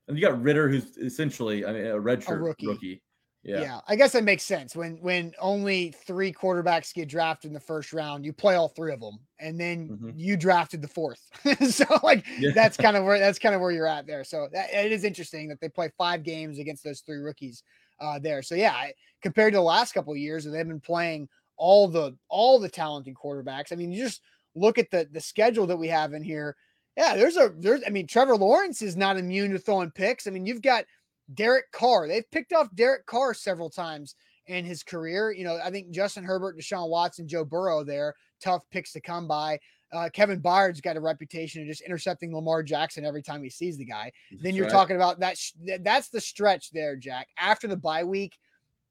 [0.08, 2.68] And you got Ridder, who's essentially I mean, a redshirt rookie.
[2.68, 3.02] rookie.
[3.44, 3.62] Yeah.
[3.62, 4.74] yeah, I guess that makes sense.
[4.74, 8.94] When when only three quarterbacks get drafted in the first round, you play all three
[8.94, 10.12] of them, and then mm-hmm.
[10.16, 11.20] you drafted the fourth.
[11.70, 12.52] so like yeah.
[12.56, 14.24] that's kind of where that's kind of where you're at there.
[14.24, 17.64] So that, it is interesting that they play five games against those three rookies
[18.00, 18.44] uh, there.
[18.44, 18.88] So yeah,
[19.22, 21.28] compared to the last couple of years, where they've been playing
[21.58, 23.74] all the all the talented quarterbacks.
[23.74, 24.22] I mean, you just
[24.56, 26.56] look at the the schedule that we have in here.
[26.96, 30.28] Yeah, there's a there's I mean, Trevor Lawrence is not immune to throwing picks.
[30.28, 30.86] I mean, you've got
[31.34, 32.08] Derek Carr.
[32.08, 34.16] They've picked off Derek Carr several times
[34.48, 35.32] in his career.
[35.32, 39.28] You know, I think Justin Herbert, Deshaun Watson, Joe Burrow there, tough picks to come
[39.28, 39.60] by.
[39.92, 43.78] Uh, Kevin Byard's got a reputation of just intercepting Lamar Jackson every time he sees
[43.78, 44.12] the guy.
[44.32, 44.72] That's then you're right.
[44.72, 45.38] talking about that.
[45.82, 47.28] That's the stretch there, Jack.
[47.38, 48.38] After the bye week,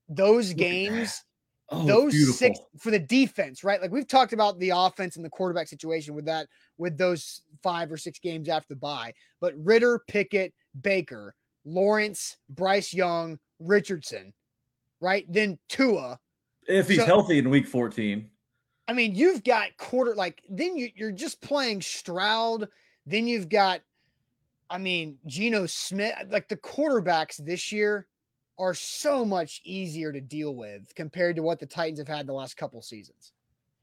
[0.09, 1.24] those games
[1.72, 2.35] Oh, those beautiful.
[2.35, 3.80] six for the defense, right?
[3.80, 7.91] Like we've talked about the offense and the quarterback situation with that, with those five
[7.91, 9.14] or six games after the bye.
[9.41, 10.53] But Ridder, Pickett,
[10.83, 11.35] Baker,
[11.65, 14.33] Lawrence, Bryce Young, Richardson,
[15.01, 15.25] right?
[15.29, 16.19] Then Tua.
[16.67, 18.29] If he's so, healthy in week 14.
[18.89, 22.69] I mean, you've got quarter, like, then you, you're just playing Stroud.
[23.07, 23.81] Then you've got,
[24.69, 26.15] I mean, Geno Smith.
[26.29, 28.07] Like the quarterbacks this year
[28.59, 32.33] are so much easier to deal with compared to what the Titans have had the
[32.33, 33.33] last couple seasons.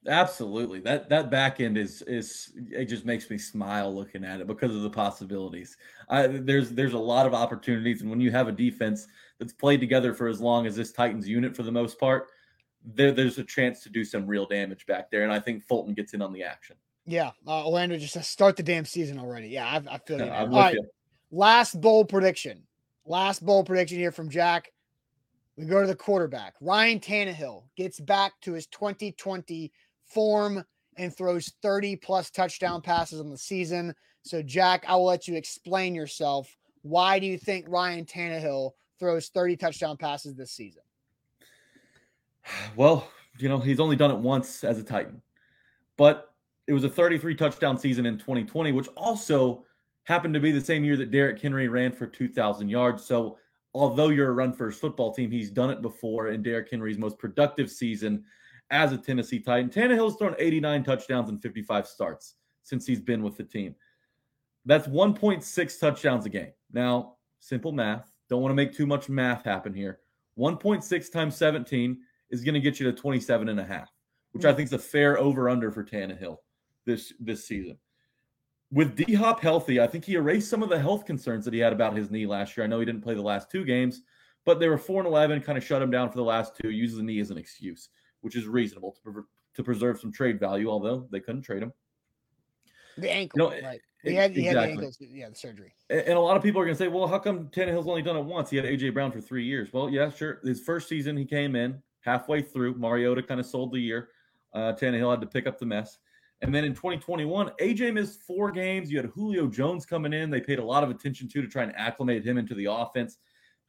[0.07, 0.79] Absolutely.
[0.79, 4.73] That that back end is is it just makes me smile looking at it because
[4.73, 5.75] of the possibilities.
[6.07, 9.07] I, there's there's a lot of opportunities, and when you have a defense
[9.39, 12.27] that's played together for as long as this Titans unit for the most part,
[12.85, 15.23] there, there's a chance to do some real damage back there.
[15.23, 16.77] And I think Fulton gets in on the action.
[17.05, 19.49] Yeah, uh, Orlando just says start the damn season already.
[19.49, 20.31] Yeah, I, I feel you.
[20.31, 20.87] All right, you.
[21.29, 22.63] last bold prediction.
[23.05, 24.71] Last bold prediction here from Jack.
[25.57, 26.53] We go to the quarterback.
[26.61, 29.73] Ryan Tannehill gets back to his 2020
[30.09, 30.63] form
[30.97, 33.93] and throws 30 plus touchdown passes on the season.
[34.23, 36.55] So, Jack, I will let you explain yourself.
[36.81, 40.83] Why do you think Ryan Tannehill throws 30 touchdown passes this season?
[42.75, 45.21] Well, you know, he's only done it once as a Titan,
[45.97, 46.33] but
[46.67, 49.65] it was a 33 touchdown season in 2020, which also
[50.03, 53.05] happened to be the same year that Derrick Henry ran for 2,000 yards.
[53.05, 53.37] So,
[53.73, 57.17] although you're a run first football team, he's done it before in Derrick Henry's most
[57.17, 58.23] productive season
[58.71, 59.69] as a Tennessee Titan.
[59.69, 63.75] Tannehill's thrown 89 touchdowns and 55 starts since he's been with the team.
[64.65, 66.51] That's 1.6 touchdowns a game.
[66.71, 69.99] Now, simple math don't want to make too much math happen here.
[70.37, 71.97] 1.6 times 17
[72.29, 73.91] is going to get you to 27 and a half,
[74.31, 74.57] which I hmm.
[74.57, 76.37] think is a fair over under for Tannehill
[76.85, 77.77] this this season.
[78.71, 81.59] With D Hop healthy, I think he erased some of the health concerns that he
[81.59, 82.63] had about his knee last year.
[82.63, 84.03] I know he didn't play the last two games,
[84.45, 86.69] but they were 4 and 11, kind of shut him down for the last two,
[86.69, 87.89] uses the knee as an excuse,
[88.21, 89.23] which is reasonable to, pre-
[89.55, 91.73] to preserve some trade value, although they couldn't trade him.
[92.97, 93.81] The ankle, you know, right.
[94.03, 94.53] He had, he exactly.
[94.53, 95.73] had the ankles, yeah, the surgery.
[95.89, 98.01] And, and a lot of people are going to say, well, how come Tannehill's only
[98.01, 98.49] done it once?
[98.49, 99.73] He had AJ Brown for three years.
[99.73, 100.39] Well, yeah, sure.
[100.43, 102.75] His first season, he came in halfway through.
[102.75, 104.09] Mariota kind of sold the year.
[104.53, 105.97] Uh, Tannehill had to pick up the mess.
[106.41, 108.89] And then in 2021, AJ missed four games.
[108.89, 110.29] You had Julio Jones coming in.
[110.29, 113.17] They paid a lot of attention to to try and acclimate him into the offense.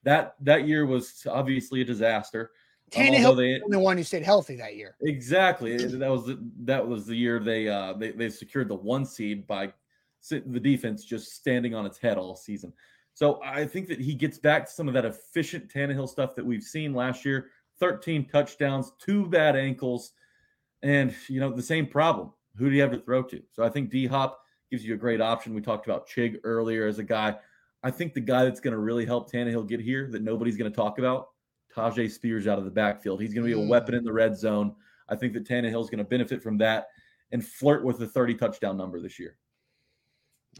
[0.04, 2.52] That that year was obviously a disaster.
[2.90, 4.96] Tannehill they, the one who stayed healthy that year.
[5.02, 5.76] Exactly.
[5.76, 9.46] that was the, that was the year they uh they, they secured the one seed
[9.46, 9.72] by
[10.28, 12.72] the defense just standing on its head all season.
[13.14, 16.44] So I think that he gets back to some of that efficient Tannehill stuff that
[16.44, 17.50] we've seen last year.
[17.78, 20.12] 13 touchdowns, two bad ankles,
[20.82, 22.32] and you know the same problem.
[22.56, 23.42] Who do you have to throw to?
[23.52, 25.54] So I think D Hop gives you a great option.
[25.54, 27.36] We talked about Chig earlier as a guy.
[27.82, 30.70] I think the guy that's going to really help Tannehill get here that nobody's going
[30.70, 31.28] to talk about,
[31.74, 33.20] Tyjae Spears out of the backfield.
[33.20, 33.68] He's going to be a mm.
[33.68, 34.74] weapon in the red zone.
[35.08, 36.88] I think that Tannehill's going to benefit from that
[37.32, 39.36] and flirt with the 30 touchdown number this year.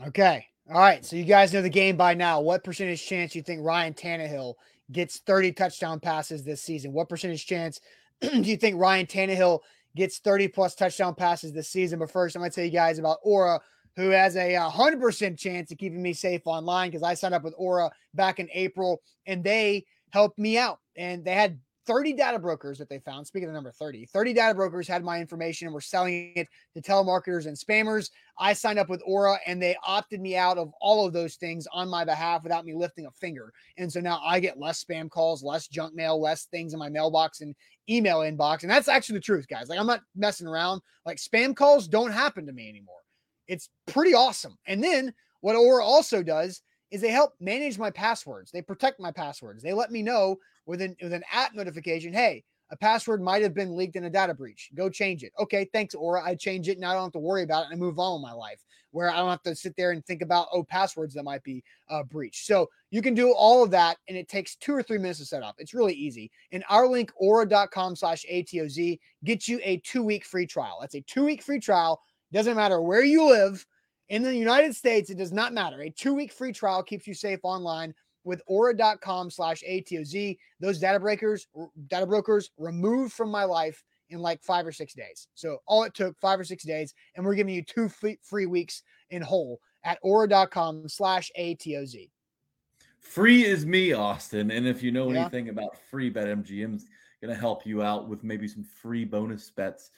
[0.06, 0.46] Okay.
[0.68, 1.04] All right.
[1.04, 2.40] So you guys know the game by now.
[2.40, 4.54] What percentage chance you think Ryan Tannehill
[4.92, 6.92] gets 30 touchdown passes this season?
[6.92, 7.80] What percentage chance
[8.20, 9.61] do you think Ryan Tannehill
[9.96, 11.98] gets 30 plus touchdown passes this season?
[11.98, 13.61] But first, I'm going to tell you guys about Aura,
[13.96, 17.42] who has a uh, 100% chance of keeping me safe online because I signed up
[17.42, 20.78] with Aura back in April and they helped me out.
[21.01, 23.26] And they had 30 data brokers that they found.
[23.26, 26.46] Speaking of the number 30, 30 data brokers had my information and were selling it
[26.74, 28.11] to telemarketers and spammers.
[28.38, 31.66] I signed up with Aura and they opted me out of all of those things
[31.72, 33.53] on my behalf without me lifting a finger.
[33.78, 36.90] And so now I get less spam calls, less junk mail, less things in my
[36.90, 37.55] mailbox and
[37.88, 38.62] email inbox.
[38.62, 39.70] And that's actually the truth, guys.
[39.70, 40.82] Like I'm not messing around.
[41.07, 43.01] Like spam calls don't happen to me anymore.
[43.48, 44.57] It's pretty awesome.
[44.66, 48.51] And then what Aura also does is they help manage my passwords.
[48.51, 49.62] They protect my passwords.
[49.62, 50.36] They let me know
[50.70, 54.10] with an with an app notification, hey, a password might have been leaked in a
[54.10, 54.70] data breach.
[54.74, 55.32] Go change it.
[55.38, 56.22] Okay, thanks, Aura.
[56.24, 56.78] I change it.
[56.78, 58.62] Now I don't have to worry about it and I move on with my life
[58.92, 61.62] where I don't have to sit there and think about, oh, passwords that might be
[61.88, 62.46] uh, breached.
[62.46, 65.26] So you can do all of that and it takes two or three minutes to
[65.26, 65.56] set up.
[65.58, 66.30] It's really easy.
[66.52, 70.78] And our link, aura.com slash ATOZ, gets you a two week free trial.
[70.80, 72.00] That's a two week free trial.
[72.32, 73.66] Doesn't matter where you live
[74.08, 75.82] in the United States, it does not matter.
[75.82, 77.94] A two week free trial keeps you safe online
[78.24, 80.36] with aura.com slash ATOZ.
[80.60, 81.46] Those data breakers,
[81.88, 85.28] data brokers removed from my life in like five or six days.
[85.34, 88.82] So all it took five or six days, and we're giving you two free weeks
[89.10, 92.10] in whole at aura.com slash ATOZ.
[93.00, 94.50] Free is me, Austin.
[94.50, 95.22] And if you know yeah.
[95.22, 96.86] anything about free bet, MGM's
[97.22, 99.90] going to help you out with maybe some free bonus bets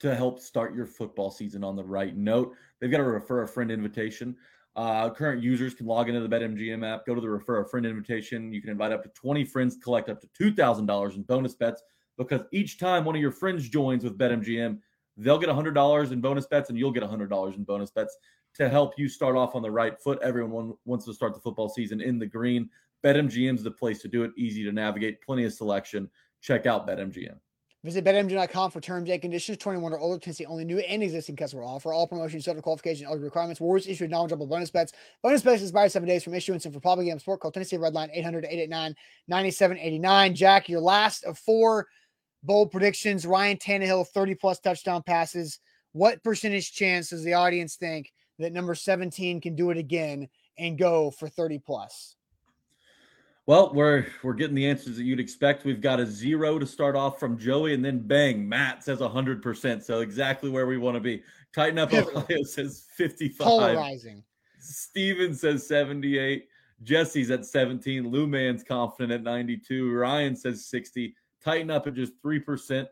[0.00, 2.54] to help start your football season on the right note.
[2.80, 4.36] They've got a refer a friend invitation.
[4.78, 7.84] Uh, current users can log into the BetMGM app, go to the refer a friend
[7.84, 8.52] invitation.
[8.52, 11.82] You can invite up to 20 friends, collect up to $2,000 in bonus bets
[12.16, 14.78] because each time one of your friends joins with BetMGM,
[15.16, 18.16] they'll get $100 in bonus bets and you'll get $100 in bonus bets
[18.54, 20.20] to help you start off on the right foot.
[20.22, 22.70] Everyone wants to start the football season in the green.
[23.04, 24.30] BetMGM is the place to do it.
[24.36, 26.08] Easy to navigate, plenty of selection.
[26.40, 27.38] Check out BetMGM.
[27.88, 29.56] Visit BetMGM.com for terms and conditions.
[29.56, 31.90] 21 or older Tennessee only new and existing customer offer.
[31.90, 33.62] All promotions, subject to qualification, other requirements.
[33.62, 34.92] Warriors issued knowledgeable bonus bets.
[35.22, 37.40] Bonus bets expire seven days from issuance and for public game sport.
[37.40, 38.94] Call Tennessee Redline 800 889
[39.28, 40.34] 9789.
[40.34, 41.86] Jack, your last of four
[42.42, 43.24] bold predictions.
[43.24, 45.58] Ryan Tannehill, 30 plus touchdown passes.
[45.92, 50.28] What percentage chance does the audience think that number 17 can do it again
[50.58, 52.16] and go for 30 plus?
[53.48, 55.64] Well, we're we're getting the answers that you'd expect.
[55.64, 59.42] We've got a zero to start off from Joey, and then bang, Matt says hundred
[59.42, 59.82] percent.
[59.82, 61.22] So exactly where we want to be.
[61.54, 63.46] Tighten up Ohio says fifty-five.
[63.46, 64.22] Polarizing.
[64.58, 66.46] Steven says seventy-eight.
[66.82, 68.10] Jesse's at seventeen.
[68.10, 69.94] Lou Man's confident at ninety-two.
[69.94, 71.14] Ryan says sixty.
[71.42, 72.86] Tighten up at just three percent.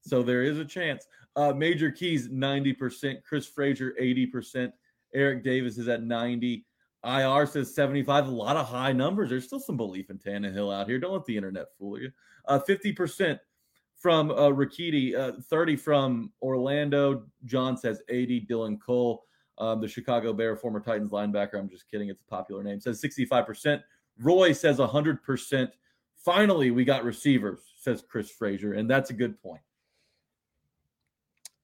[0.00, 1.06] So there is a chance.
[1.36, 3.22] Uh, Major Keys ninety percent.
[3.22, 4.72] Chris Frazier eighty percent.
[5.12, 6.64] Eric Davis is at ninety.
[7.04, 9.30] IR says 75, a lot of high numbers.
[9.30, 10.98] There's still some belief in Tannehill out here.
[10.98, 12.10] Don't let the internet fool you.
[12.46, 13.38] Uh, 50%
[13.96, 17.24] from uh, Rikiti, uh, 30 from Orlando.
[17.44, 18.46] John says 80.
[18.46, 19.24] Dylan Cole,
[19.58, 21.54] um, the Chicago Bear, former Titans linebacker.
[21.54, 22.08] I'm just kidding.
[22.08, 22.80] It's a popular name.
[22.80, 23.82] Says 65%.
[24.18, 25.70] Roy says 100%.
[26.22, 28.74] Finally, we got receivers, says Chris Frazier.
[28.74, 29.62] And that's a good point.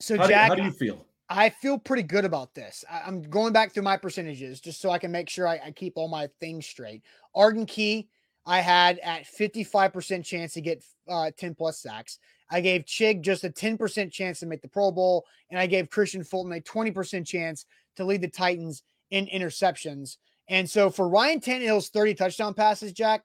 [0.00, 1.06] So, how Jack, do, how do you feel?
[1.28, 2.84] I feel pretty good about this.
[2.90, 5.70] I, am going back through my percentages just so I can make sure I, I,
[5.72, 7.02] keep all my things straight.
[7.34, 8.08] Arden Key,
[8.44, 12.18] I had at 55% chance to get uh, 10 plus sacks.
[12.48, 15.90] I gave Chig just a 10% chance to make the Pro Bowl, and I gave
[15.90, 17.66] Kristian Fulton a 20% chance
[17.96, 20.18] to lead the Titans in interceptions.
[20.48, 23.22] And so for Ryan Tannehill's 30 touchdown passes, Jack,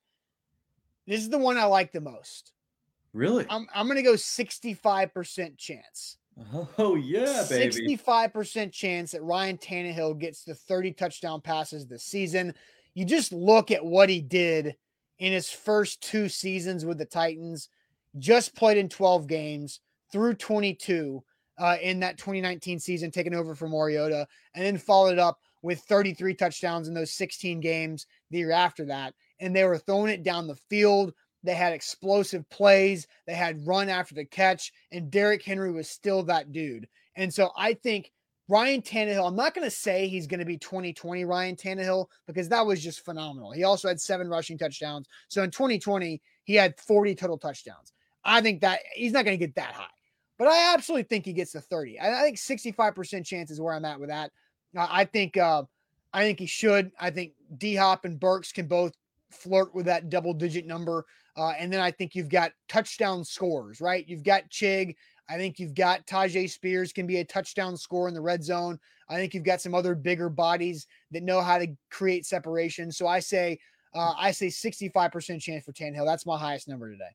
[1.05, 2.51] this is the one I like the most.
[3.13, 3.45] Really?
[3.47, 6.17] I'm, I'm going to go 65% chance.
[6.77, 7.97] Oh, yeah, baby.
[7.97, 12.53] 65% chance that Ryan Tannehill gets the 30 touchdown passes this season.
[12.93, 14.75] You just look at what he did
[15.19, 17.69] in his first two seasons with the Titans,
[18.17, 19.79] just played in 12 games
[20.11, 21.23] through 22
[21.59, 26.34] uh, in that 2019 season, taking over for Mariota, and then followed up with 33
[26.34, 29.13] touchdowns in those 16 games the year after that.
[29.39, 31.13] And they were throwing it down the field.
[31.43, 33.07] They had explosive plays.
[33.25, 36.87] They had run after the catch, and Derrick Henry was still that dude.
[37.15, 38.11] And so I think
[38.47, 42.49] Ryan Tannehill, I'm not going to say he's going to be 2020 Ryan Tannehill because
[42.49, 43.51] that was just phenomenal.
[43.51, 45.07] He also had seven rushing touchdowns.
[45.29, 47.93] So in 2020, he had 40 total touchdowns.
[48.23, 49.85] I think that he's not going to get that high,
[50.37, 51.99] but I absolutely think he gets to 30.
[51.99, 54.31] I, think 65% chance is where I'm at with that.
[54.77, 55.63] I think, uh,
[56.13, 56.91] I think he should.
[56.99, 58.93] I think D Hop and Burks can both
[59.31, 61.05] flirt with that double digit number.
[61.38, 64.07] Uh, and then I think you've got touchdown scores, right?
[64.07, 64.95] You've got Chig.
[65.29, 68.79] I think you've got Tyjae Spears can be a touchdown scorer in the red zone.
[69.07, 72.91] I think you've got some other bigger bodies that know how to create separation.
[72.91, 73.59] So I say,
[73.93, 76.05] uh, I say 65% chance for Tannehill.
[76.05, 77.11] That's my highest number today.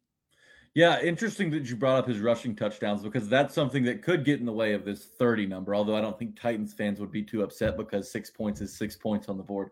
[0.75, 4.41] Yeah, interesting that you brought up his rushing touchdowns because that's something that could get
[4.41, 5.75] in the way of this 30 number.
[5.75, 8.95] Although I don't think Titans fans would be too upset because six points is six
[8.95, 9.71] points on the board.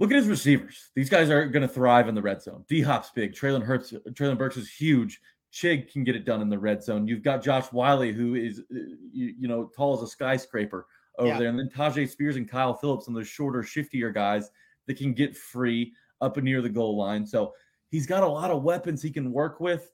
[0.00, 0.90] Look at his receivers.
[0.96, 2.64] These guys are going to thrive in the red zone.
[2.68, 3.32] D Hop's big.
[3.32, 5.20] Treylon Hurts, Treylon Burks is huge.
[5.52, 7.06] Chig can get it done in the red zone.
[7.06, 8.78] You've got Josh Whyle, who is, uh,
[9.12, 10.86] you, you know, tall as a skyscraper
[11.18, 11.38] over yeah.
[11.38, 11.48] there.
[11.48, 14.50] And then Tyjae Spears and Kyle Phillips and those shorter, shiftier guys
[14.86, 17.24] that can get free up and near the goal line.
[17.24, 17.54] So
[17.90, 19.92] he's got a lot of weapons he can work with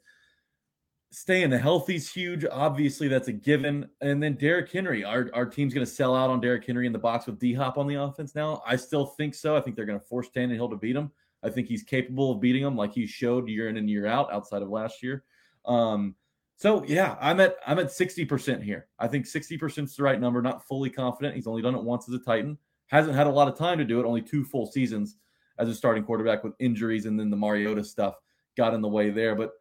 [1.12, 2.44] staying healthy is huge.
[2.50, 3.88] Obviously, that's a given.
[4.00, 6.92] And then Derrick Henry, our, our team's going to sell out on Derrick Henry in
[6.92, 8.62] the box with D Hop on the offense now.
[8.66, 9.56] I still think so.
[9.56, 11.11] I think they're going to force Tannehill to beat him.
[11.42, 14.32] I think he's capable of beating him like he showed year in and year out
[14.32, 15.24] outside of last year.
[15.64, 16.14] Um,
[16.56, 18.88] so yeah, I'm at I'm at 60% here.
[18.98, 20.42] I think 60% is the right number.
[20.42, 21.34] Not fully confident.
[21.34, 22.58] He's only done it once as a Titan.
[22.88, 25.16] Hasn't had a lot of time to do it, only two full seasons
[25.58, 28.16] as a starting quarterback with injuries and then the Mariota stuff
[28.56, 29.34] got in the way there.
[29.34, 29.52] But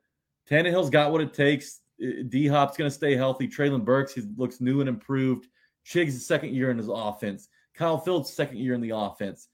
[0.49, 1.81] Tannehill's got what it takes.
[1.99, 3.47] D Hop's going to stay healthy.
[3.47, 5.47] Treylon Burks he looks new and improved.
[5.83, 7.49] Chig's second year in his offense.
[7.75, 9.47] Kyle Phillips second year in the offense.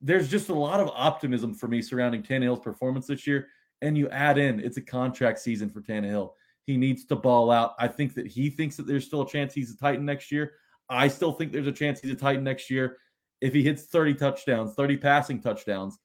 [0.00, 3.48] There's just a lot of optimism for me surrounding Tannehill's performance this year.
[3.82, 6.32] And you add in it's a contract season for Tannehill.
[6.66, 7.74] He needs to ball out.
[7.78, 10.52] I think that he thinks that there's still a chance he's a Titan next year.
[10.88, 12.98] I still think there's a chance he's a Titan next year.
[13.40, 15.98] If he hits 30 touchdowns, 30 passing touchdowns,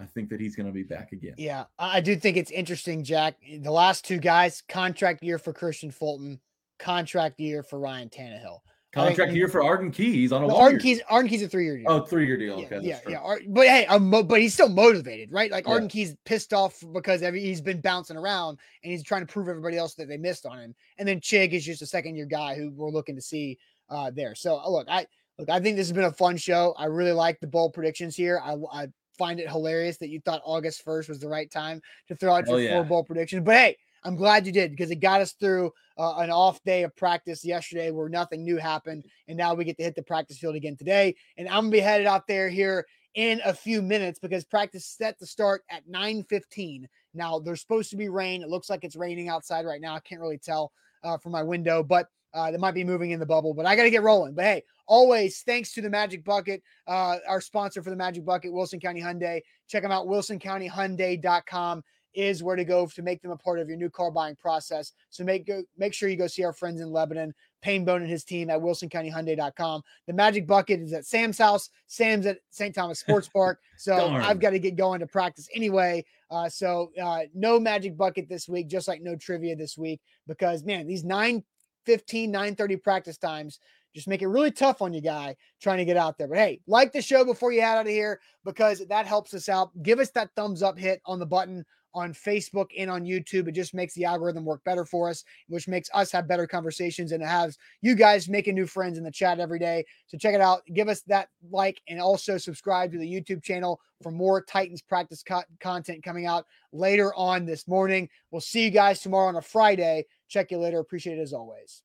[0.00, 1.34] I think that he's going to be back again.
[1.36, 3.36] Yeah, I do think it's interesting, Jack.
[3.60, 6.40] The last two guys, contract year for Kristian Fulton,
[6.78, 8.60] contract year for Ryan Tannehill.
[8.92, 10.12] Contract year for Arden Key.
[10.12, 11.86] He's on a no, Arden Key's Arden Key's a three year deal.
[11.88, 12.58] Oh, three year deal.
[12.58, 13.36] Yeah, okay, yeah, yeah.
[13.48, 15.50] But hey, I'm mo- but he's still motivated, right?
[15.50, 15.74] Like yeah.
[15.74, 19.46] Arden Key's pissed off because every, he's been bouncing around and he's trying to prove
[19.46, 20.74] everybody else that they missed on him.
[20.96, 23.58] And then Chig is just a second year guy who we're looking to see
[23.90, 24.34] uh, there.
[24.34, 25.06] So uh, look, I
[25.38, 26.74] look, I think this has been a fun show.
[26.78, 28.40] I really like the bold predictions here.
[28.42, 28.86] I, I
[29.18, 32.46] find it hilarious that you thought August 1st was the right time to throw out
[32.46, 32.74] your yeah.
[32.74, 33.44] four bowl predictions.
[33.44, 36.84] But hey, I'm glad you did because it got us through uh, an off day
[36.84, 39.04] of practice yesterday where nothing new happened.
[39.26, 41.16] And now we get to hit the practice field again today.
[41.36, 44.86] And I'm going to be headed out there here in a few minutes because practice
[44.86, 46.86] set to start at 9:15.
[47.14, 48.42] Now there's supposed to be rain.
[48.42, 49.94] It looks like it's raining outside right now.
[49.94, 52.08] I can't really tell uh, from my window, but
[52.38, 53.54] uh, that might be moving in the bubble.
[53.54, 54.34] But I got to get rolling.
[54.34, 58.50] But hey, Always thanks to the Magic Bucket, uh, our sponsor for the Magic Bucket,
[58.50, 59.42] Wilson County Hyundai.
[59.68, 61.84] Check them out, wilsoncountyhyundai.com
[62.14, 64.92] is where to go to make them a part of your new car buying process.
[65.10, 68.24] So make go, make sure you go see our friends in Lebanon, Painbone and his
[68.24, 69.82] team at wilsoncountyhyundai.com.
[70.06, 71.68] The Magic Bucket is at Sam's house.
[71.86, 72.74] Sam's at St.
[72.74, 73.60] Thomas Sports Park.
[73.80, 76.04] So I've got to get going to practice anyway.
[76.32, 80.64] Uh, so uh, no Magic Bucket this week, just like no trivia this week, because
[80.64, 81.44] man, these 9
[81.88, 83.60] 15, 9 30 practice times
[83.94, 86.28] just make it really tough on you, guy, trying to get out there.
[86.28, 89.48] But hey, like the show before you head out of here because that helps us
[89.48, 89.70] out.
[89.82, 91.64] Give us that thumbs up hit on the button
[91.94, 93.48] on Facebook and on YouTube.
[93.48, 97.12] It just makes the algorithm work better for us, which makes us have better conversations
[97.12, 99.84] and it has you guys making new friends in the chat every day.
[100.06, 100.60] So check it out.
[100.74, 105.22] Give us that like and also subscribe to the YouTube channel for more Titans practice
[105.22, 108.08] co- content coming out later on this morning.
[108.30, 110.04] We'll see you guys tomorrow on a Friday.
[110.28, 110.78] Check you later.
[110.78, 111.82] Appreciate it as always.